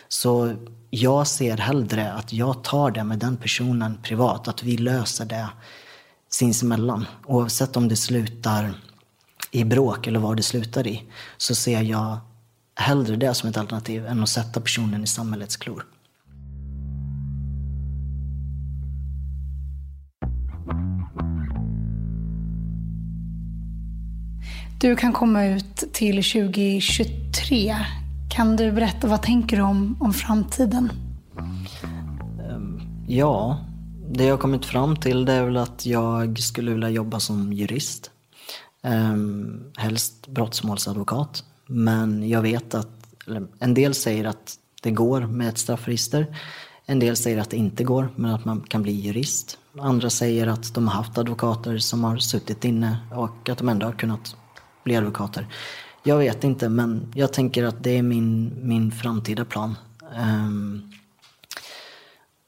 Så 0.08 0.52
jag 0.90 1.26
ser 1.26 1.56
hellre 1.56 2.12
att 2.12 2.32
jag 2.32 2.64
tar 2.64 2.90
det 2.90 3.04
med 3.04 3.18
den 3.18 3.36
personen 3.36 3.98
privat, 4.02 4.48
att 4.48 4.62
vi 4.62 4.76
löser 4.76 5.24
det 5.24 5.48
sinsemellan. 6.30 7.06
Oavsett 7.26 7.76
om 7.76 7.88
det 7.88 7.96
slutar 7.96 8.74
i 9.50 9.64
bråk 9.64 10.06
eller 10.06 10.20
vad 10.20 10.36
det 10.36 10.42
slutar 10.42 10.86
i, 10.86 11.02
så 11.36 11.54
ser 11.54 11.82
jag 11.82 12.18
hellre 12.74 13.16
det 13.16 13.34
som 13.34 13.50
ett 13.50 13.56
alternativ 13.56 14.06
än 14.06 14.22
att 14.22 14.28
sätta 14.28 14.60
personen 14.60 15.04
i 15.04 15.06
samhällets 15.06 15.56
klor. 15.56 15.86
Du 24.80 24.96
kan 24.96 25.12
komma 25.12 25.46
ut 25.46 25.76
till 25.92 26.16
2023. 26.16 27.76
Kan 28.30 28.56
du 28.56 28.72
berätta, 28.72 29.08
vad 29.08 29.22
tänker 29.22 29.56
du 29.56 29.62
om, 29.62 29.96
om 30.00 30.12
framtiden? 30.12 30.92
Ja, 33.08 33.58
det 34.12 34.24
jag 34.24 34.40
kommit 34.40 34.64
fram 34.64 34.96
till 34.96 35.24
det 35.24 35.32
är 35.32 35.44
väl 35.44 35.56
att 35.56 35.86
jag 35.86 36.38
skulle 36.38 36.72
vilja 36.72 36.90
jobba 36.90 37.20
som 37.20 37.52
jurist. 37.52 38.10
Um, 38.82 39.72
helst 39.76 40.26
brottsmålsadvokat. 40.26 41.44
Men 41.66 42.28
jag 42.28 42.42
vet 42.42 42.74
att, 42.74 42.88
en 43.58 43.74
del 43.74 43.94
säger 43.94 44.24
att 44.24 44.54
det 44.82 44.90
går 44.90 45.20
med 45.20 45.48
ett 45.48 45.58
straffregister. 45.58 46.36
En 46.86 46.98
del 46.98 47.16
säger 47.16 47.38
att 47.38 47.50
det 47.50 47.56
inte 47.56 47.84
går, 47.84 48.08
men 48.16 48.34
att 48.34 48.44
man 48.44 48.60
kan 48.60 48.82
bli 48.82 48.92
jurist. 48.92 49.58
Andra 49.78 50.10
säger 50.10 50.46
att 50.46 50.74
de 50.74 50.88
har 50.88 50.94
haft 50.94 51.18
advokater 51.18 51.78
som 51.78 52.04
har 52.04 52.16
suttit 52.16 52.64
inne 52.64 52.96
och 53.14 53.48
att 53.48 53.58
de 53.58 53.68
ändå 53.68 53.86
har 53.86 53.92
kunnat 53.92 54.36
bli 54.84 54.96
advokater. 54.96 55.46
Jag 56.02 56.18
vet 56.18 56.44
inte, 56.44 56.68
men 56.68 57.12
jag 57.14 57.32
tänker 57.32 57.64
att 57.64 57.84
det 57.84 57.98
är 57.98 58.02
min, 58.02 58.52
min 58.62 58.92
framtida 58.92 59.44
plan. 59.44 59.76
Um, 60.16 60.92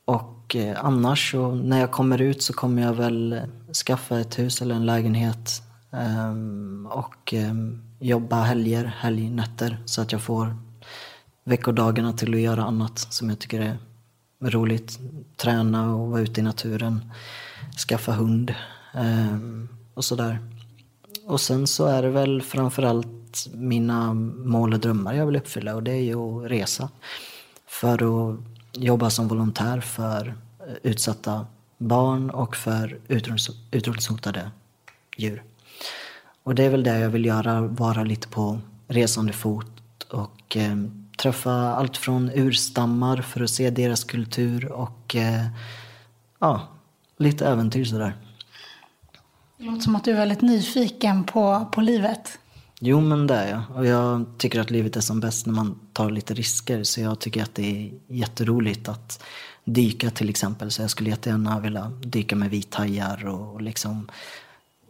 och 0.04 0.41
Eh, 0.54 0.84
annars 0.84 1.30
så 1.30 1.54
när 1.54 1.80
jag 1.80 1.90
kommer 1.90 2.20
ut 2.20 2.42
så 2.42 2.52
kommer 2.52 2.82
jag 2.82 2.94
väl 2.94 3.32
eh, 3.32 3.42
skaffa 3.86 4.20
ett 4.20 4.38
hus 4.38 4.62
eller 4.62 4.74
en 4.74 4.86
lägenhet 4.86 5.62
ehm, 5.92 6.88
och 6.90 7.34
ehm, 7.34 7.82
jobba 8.00 8.42
helger, 8.42 8.84
helgnätter 8.84 9.78
så 9.84 10.02
att 10.02 10.12
jag 10.12 10.22
får 10.22 10.56
veckodagarna 11.44 12.12
till 12.12 12.34
att 12.34 12.40
göra 12.40 12.64
annat 12.64 12.98
som 12.98 13.28
jag 13.28 13.38
tycker 13.38 13.60
är 13.60 13.78
roligt. 14.40 14.98
Träna 15.36 15.94
och 15.94 16.10
vara 16.10 16.20
ute 16.20 16.40
i 16.40 16.44
naturen, 16.44 17.12
skaffa 17.88 18.12
hund 18.12 18.54
ehm, 18.94 19.68
och 19.94 20.04
sådär. 20.04 20.38
Och 21.26 21.40
sen 21.40 21.66
så 21.66 21.86
är 21.86 22.02
det 22.02 22.10
väl 22.10 22.42
framförallt 22.42 23.48
mina 23.52 24.14
mål 24.14 24.72
och 24.72 24.80
drömmar 24.80 25.14
jag 25.14 25.26
vill 25.26 25.36
uppfylla 25.36 25.74
och 25.74 25.82
det 25.82 25.92
är 25.92 26.02
ju 26.02 26.16
att 26.16 26.50
resa. 26.50 26.88
För 27.66 27.94
att 27.94 28.38
jobba 28.72 29.10
som 29.10 29.28
volontär 29.28 29.80
för 29.80 30.34
utsatta 30.82 31.46
barn 31.78 32.30
och 32.30 32.56
för 32.56 33.00
utrotningshotade 33.70 34.50
djur. 35.16 35.42
Och 36.42 36.54
det 36.54 36.64
är 36.64 36.70
väl 36.70 36.84
det 36.84 36.98
jag 36.98 37.10
vill 37.10 37.24
göra, 37.24 37.60
vara 37.60 38.04
lite 38.04 38.28
på 38.28 38.58
resande 38.88 39.32
fot 39.32 40.02
och 40.10 40.56
eh, 40.56 40.76
träffa 41.18 41.52
allt 41.52 41.96
från 41.96 42.30
urstammar 42.34 43.22
för 43.22 43.42
att 43.42 43.50
se 43.50 43.70
deras 43.70 44.04
kultur 44.04 44.72
och 44.72 45.16
eh, 45.16 45.46
ja, 46.38 46.68
lite 47.16 47.46
äventyr 47.46 47.84
sådär. 47.84 48.16
Det 49.58 49.64
låter 49.64 49.80
som 49.80 49.96
att 49.96 50.04
du 50.04 50.10
är 50.10 50.16
väldigt 50.16 50.42
nyfiken 50.42 51.24
på, 51.24 51.68
på 51.72 51.80
livet. 51.80 52.38
Jo, 52.80 53.00
men 53.00 53.26
det 53.26 53.34
är 53.34 53.50
jag. 53.50 53.62
Och 53.76 53.86
jag 53.86 54.26
tycker 54.38 54.60
att 54.60 54.70
livet 54.70 54.96
är 54.96 55.00
som 55.00 55.20
bäst 55.20 55.46
när 55.46 55.54
man 55.54 55.78
tar 55.92 56.10
lite 56.10 56.34
risker. 56.34 56.84
Så 56.84 57.00
jag 57.00 57.18
tycker 57.18 57.42
att 57.42 57.54
det 57.54 57.62
är 57.62 57.92
jätteroligt 58.08 58.88
att 58.88 59.24
dyka 59.64 60.10
till 60.10 60.30
exempel. 60.30 60.70
Så 60.70 60.82
jag 60.82 60.90
skulle 60.90 61.10
jättegärna 61.10 61.60
vilja 61.60 61.92
dyka 62.00 62.36
med 62.36 62.50
vithajar 62.50 63.26
och 63.26 63.62
liksom 63.62 64.08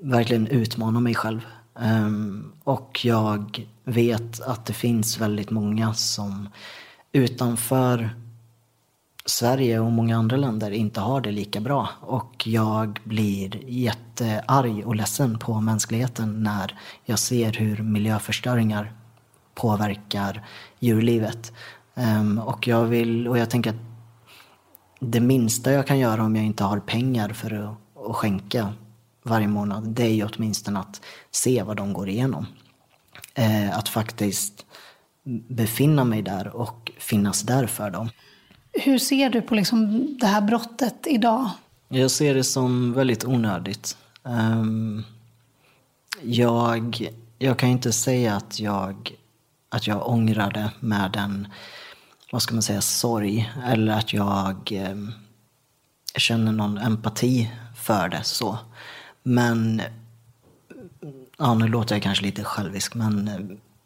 verkligen 0.00 0.46
utmana 0.46 1.00
mig 1.00 1.14
själv. 1.14 1.46
Um, 1.74 2.52
och 2.64 3.00
jag 3.04 3.66
vet 3.84 4.40
att 4.40 4.66
det 4.66 4.72
finns 4.72 5.18
väldigt 5.18 5.50
många 5.50 5.94
som 5.94 6.48
utanför 7.12 8.10
Sverige 9.24 9.80
och 9.80 9.92
många 9.92 10.16
andra 10.16 10.36
länder 10.36 10.70
inte 10.70 11.00
har 11.00 11.20
det 11.20 11.30
lika 11.30 11.60
bra. 11.60 11.88
Och 12.00 12.46
jag 12.46 13.00
blir 13.04 13.70
jättearg 13.70 14.86
och 14.86 14.96
ledsen 14.96 15.38
på 15.38 15.60
mänskligheten 15.60 16.42
när 16.42 16.78
jag 17.04 17.18
ser 17.18 17.52
hur 17.52 17.82
miljöförstöringar 17.82 18.92
påverkar 19.54 20.42
djurlivet. 20.78 21.52
Um, 21.94 22.38
och, 22.38 22.66
jag 22.66 22.84
vill, 22.84 23.28
och 23.28 23.38
jag 23.38 23.50
tänker 23.50 23.70
att 23.70 23.91
det 25.02 25.20
minsta 25.20 25.72
jag 25.72 25.86
kan 25.86 25.98
göra 25.98 26.24
om 26.24 26.36
jag 26.36 26.44
inte 26.44 26.64
har 26.64 26.80
pengar 26.80 27.28
för 27.28 27.52
att, 27.52 28.08
att 28.08 28.16
skänka 28.16 28.74
varje 29.22 29.48
månad, 29.48 29.88
det 29.88 30.02
är 30.02 30.14
ju 30.14 30.24
åtminstone 30.24 30.80
att 30.80 31.00
se 31.30 31.62
vad 31.62 31.76
de 31.76 31.92
går 31.92 32.08
igenom. 32.08 32.46
Uh, 33.38 33.78
att 33.78 33.88
faktiskt 33.88 34.66
befinna 35.48 36.04
mig 36.04 36.22
där 36.22 36.56
och 36.56 36.92
finnas 36.98 37.42
där 37.42 37.66
för 37.66 37.90
dem. 37.90 38.08
Hur 38.72 38.98
ser 38.98 39.30
du 39.30 39.42
på 39.42 39.54
liksom 39.54 40.06
det 40.20 40.26
här 40.26 40.40
brottet 40.40 41.06
idag? 41.06 41.50
Jag 41.88 42.10
ser 42.10 42.34
det 42.34 42.44
som 42.44 42.92
väldigt 42.92 43.24
onödigt. 43.24 43.96
Um, 44.22 45.04
jag, 46.22 47.08
jag 47.38 47.58
kan 47.58 47.68
inte 47.68 47.92
säga 47.92 48.36
att 48.36 48.60
jag, 48.60 49.12
att 49.68 49.86
jag 49.86 50.08
ångrar 50.08 50.50
det 50.50 50.70
med 50.80 51.16
en, 51.16 51.48
vad 52.32 52.42
ska 52.42 52.54
man 52.54 52.62
säga, 52.62 52.80
sorg. 52.80 53.52
Eller 53.64 53.92
att 53.92 54.12
jag 54.12 54.72
eh, 54.72 54.96
känner 56.16 56.52
någon 56.52 56.78
empati 56.78 57.50
för 57.76 58.08
det 58.08 58.22
så. 58.22 58.58
Men, 59.22 59.82
ja 61.38 61.54
nu 61.54 61.68
låter 61.68 61.94
jag 61.94 62.02
kanske 62.02 62.24
lite 62.24 62.44
självisk, 62.44 62.94
men 62.94 63.28
eh, 63.28 63.38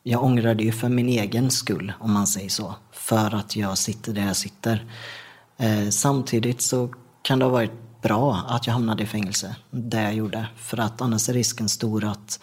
jag 0.02 0.24
ångrar 0.24 0.54
det 0.54 0.64
ju 0.64 0.72
för 0.72 0.88
min 0.88 1.08
egen 1.08 1.50
skull, 1.50 1.92
om 2.00 2.12
man 2.12 2.26
säger 2.26 2.48
så. 2.48 2.74
För 2.92 3.34
att 3.34 3.56
jag 3.56 3.78
sitter 3.78 4.12
där 4.12 4.26
jag 4.26 4.36
sitter. 4.36 4.86
Eh, 5.56 5.88
samtidigt 5.88 6.60
så 6.60 6.94
kan 7.22 7.38
det 7.38 7.44
ha 7.44 7.52
varit 7.52 8.02
bra 8.02 8.44
att 8.48 8.66
jag 8.66 8.74
hamnade 8.74 9.02
i 9.02 9.06
fängelse, 9.06 9.56
det 9.70 10.02
jag 10.02 10.14
gjorde. 10.14 10.46
För 10.56 10.80
att 10.80 11.00
annars 11.00 11.28
är 11.28 11.32
risken 11.32 11.68
stor 11.68 12.04
att 12.04 12.40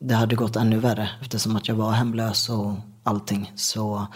det 0.00 0.14
hade 0.14 0.36
gått 0.36 0.56
ännu 0.56 0.78
värre. 0.78 1.10
Eftersom 1.20 1.56
att 1.56 1.68
jag 1.68 1.74
var 1.74 1.92
hemlös 1.92 2.48
och 2.48 2.74
allting. 3.04 3.52
Så 3.54 4.06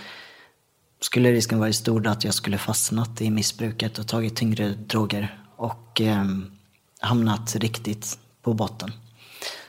skulle 1.00 1.32
risken 1.32 1.58
varit 1.58 1.76
stor 1.76 2.06
att 2.06 2.24
jag 2.24 2.34
skulle 2.34 2.58
fastnat 2.58 3.20
i 3.20 3.30
missbruket 3.30 3.98
och 3.98 4.06
tagit 4.06 4.36
tyngre 4.36 4.68
droger. 4.68 5.40
Och 5.56 6.00
eh, 6.00 6.24
hamnat 7.00 7.56
riktigt 7.56 8.18
på 8.42 8.54
botten. 8.54 8.92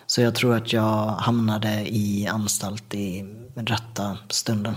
Så 0.06 0.22
jag 0.22 0.36
tror 0.36 0.56
att 0.56 0.74
jag 0.74 1.08
hamnade 1.08 1.96
i 1.96 2.28
anstalt 2.28 2.94
i 2.94 3.26
rätta 3.56 4.18
stunden. 4.30 4.76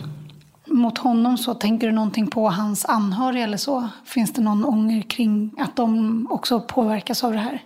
Mot 0.67 0.99
honom 0.99 1.39
så, 1.39 1.55
tänker 1.55 1.87
du 1.87 1.93
någonting 1.93 2.27
på 2.27 2.51
hans 2.51 2.85
anhöriga 2.85 3.45
eller 3.45 3.57
så? 3.57 3.89
Finns 4.05 4.33
det 4.33 4.43
någon 4.43 4.65
ånger 4.65 5.03
kring 5.03 5.55
att 5.59 5.77
de 5.77 6.27
också 6.31 6.61
påverkas 6.61 7.25
av 7.25 7.33
det 7.33 7.39
här? 7.39 7.63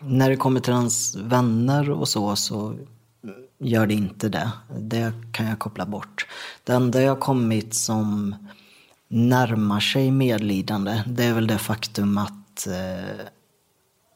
När 0.00 0.30
det 0.30 0.36
kommer 0.36 0.60
till 0.60 0.72
hans 0.72 1.16
vänner 1.16 1.90
och 1.90 2.08
så, 2.08 2.36
så 2.36 2.76
gör 3.58 3.86
det 3.86 3.94
inte 3.94 4.28
det. 4.28 4.50
Det 4.78 5.12
kan 5.32 5.46
jag 5.46 5.58
koppla 5.58 5.86
bort. 5.86 6.26
Det 6.64 6.72
enda 6.72 7.02
jag 7.02 7.20
kommit 7.20 7.74
som 7.74 8.34
närmar 9.08 9.80
sig 9.80 10.10
medlidande, 10.10 11.02
det 11.06 11.24
är 11.24 11.34
väl 11.34 11.46
det 11.46 11.58
faktum 11.58 12.18
att 12.18 12.66
eh, 12.66 13.26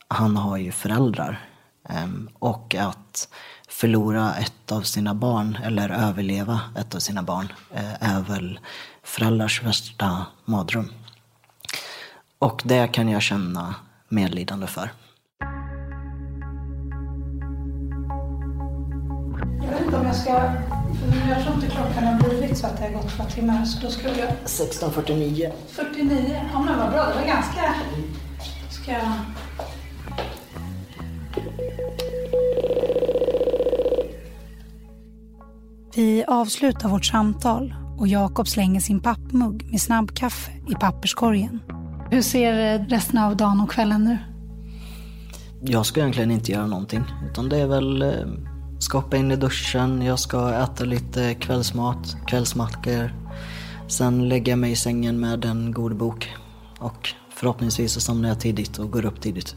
han 0.08 0.36
har 0.36 0.56
ju 0.56 0.72
föräldrar. 0.72 1.48
Eh, 1.88 2.08
och 2.38 2.74
att 2.74 3.28
förlora 3.68 4.34
ett 4.34 4.72
av 4.72 4.82
sina 4.82 5.14
barn, 5.14 5.58
eller 5.64 5.88
överleva 5.88 6.60
ett 6.76 6.94
av 6.94 6.98
sina 6.98 7.22
barn, 7.22 7.52
eh, 7.74 8.02
är 8.02 8.20
väl 8.20 8.60
föräldrars 9.02 9.62
värsta 9.62 10.26
mardröm. 10.44 10.92
Och 12.38 12.62
det 12.64 12.88
kan 12.88 13.08
jag 13.08 13.22
känna 13.22 13.74
medlidande 14.08 14.66
för. 14.66 14.90
Inte 19.88 20.00
om 20.00 20.06
jag 20.06 20.16
ska... 20.16 20.30
jag 21.28 21.42
tror 21.42 21.54
inte 21.54 21.66
klockan 21.66 22.04
har 22.04 22.28
blivit 22.28 22.58
så 22.58 22.66
att 22.66 22.76
det 22.76 22.82
har 22.82 22.90
gått 22.90 23.08
två 23.08 23.24
timmar. 23.24 23.64
Så 23.64 23.86
då 23.86 23.90
skulle 23.90 24.18
jag... 24.18 24.28
16.49. 24.44 25.52
49. 25.68 26.40
Ja 26.52 26.60
men 26.62 26.78
vad 26.78 26.90
bra, 26.90 27.06
det 27.06 27.14
var 27.14 27.26
ganska... 27.26 27.74
Ska 28.70 28.92
jag... 28.92 29.12
Vi 35.94 36.24
avslutar 36.24 36.88
vårt 36.88 37.04
samtal 37.04 37.74
och 37.98 38.08
Jakob 38.08 38.48
slänger 38.48 38.80
sin 38.80 39.00
pappmugg 39.00 39.68
med 39.70 39.80
snabbkaffe 39.80 40.52
i 40.70 40.74
papperskorgen. 40.74 41.60
Hur 42.10 42.22
ser 42.22 42.78
resten 42.78 43.18
av 43.18 43.36
dagen 43.36 43.60
och 43.60 43.70
kvällen 43.70 44.04
nu? 44.04 44.18
Jag 45.62 45.86
ska 45.86 46.00
egentligen 46.00 46.30
inte 46.30 46.52
göra 46.52 46.66
någonting. 46.66 47.04
Utan 47.30 47.48
det 47.48 47.56
är 47.56 47.66
väl 47.66 48.02
eh, 48.02 48.08
ska 48.78 48.98
hoppa 48.98 49.16
in 49.16 49.30
i 49.30 49.36
duschen, 49.36 50.02
jag 50.02 50.18
ska 50.18 50.54
äta 50.54 50.84
lite 50.84 51.34
kvällsmat, 51.34 52.16
kvällsmackor. 52.26 53.12
Sen 53.88 54.28
lägga 54.28 54.56
mig 54.56 54.72
i 54.72 54.76
sängen 54.76 55.20
med 55.20 55.44
en 55.44 55.72
god 55.72 55.96
bok. 55.96 56.34
Och 56.78 57.08
förhoppningsvis 57.34 57.92
så 57.92 58.00
somnar 58.00 58.28
jag 58.28 58.40
tidigt 58.40 58.78
och 58.78 58.90
går 58.90 59.04
upp 59.04 59.20
tidigt. 59.20 59.56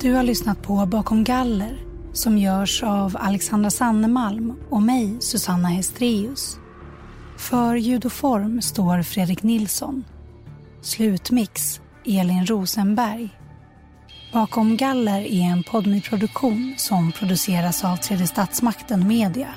Du 0.00 0.12
har 0.12 0.22
lyssnat 0.22 0.62
på 0.62 0.86
Bakom 0.86 1.24
galler 1.24 1.78
som 2.12 2.38
görs 2.38 2.82
av 2.82 3.16
Alexandra 3.20 3.70
Sannemalm 3.70 4.54
och 4.70 4.82
mig, 4.82 5.16
Susanna 5.20 5.68
Hestreus. 5.68 6.58
För 7.36 7.74
ljud 7.74 8.06
och 8.06 8.12
form 8.12 8.62
står 8.62 9.02
Fredrik 9.02 9.42
Nilsson. 9.42 10.04
Slutmix 10.80 11.80
Elin 12.04 12.46
Rosenberg. 12.46 13.41
Bakom 14.32 14.76
galler 14.76 15.20
är 15.20 15.42
en 15.42 15.62
podmi 15.62 16.00
produktion 16.00 16.74
som 16.76 17.12
produceras 17.12 17.84
av 17.84 17.96
Tredje 17.96 18.26
Statsmakten 18.26 19.08
Media. 19.08 19.48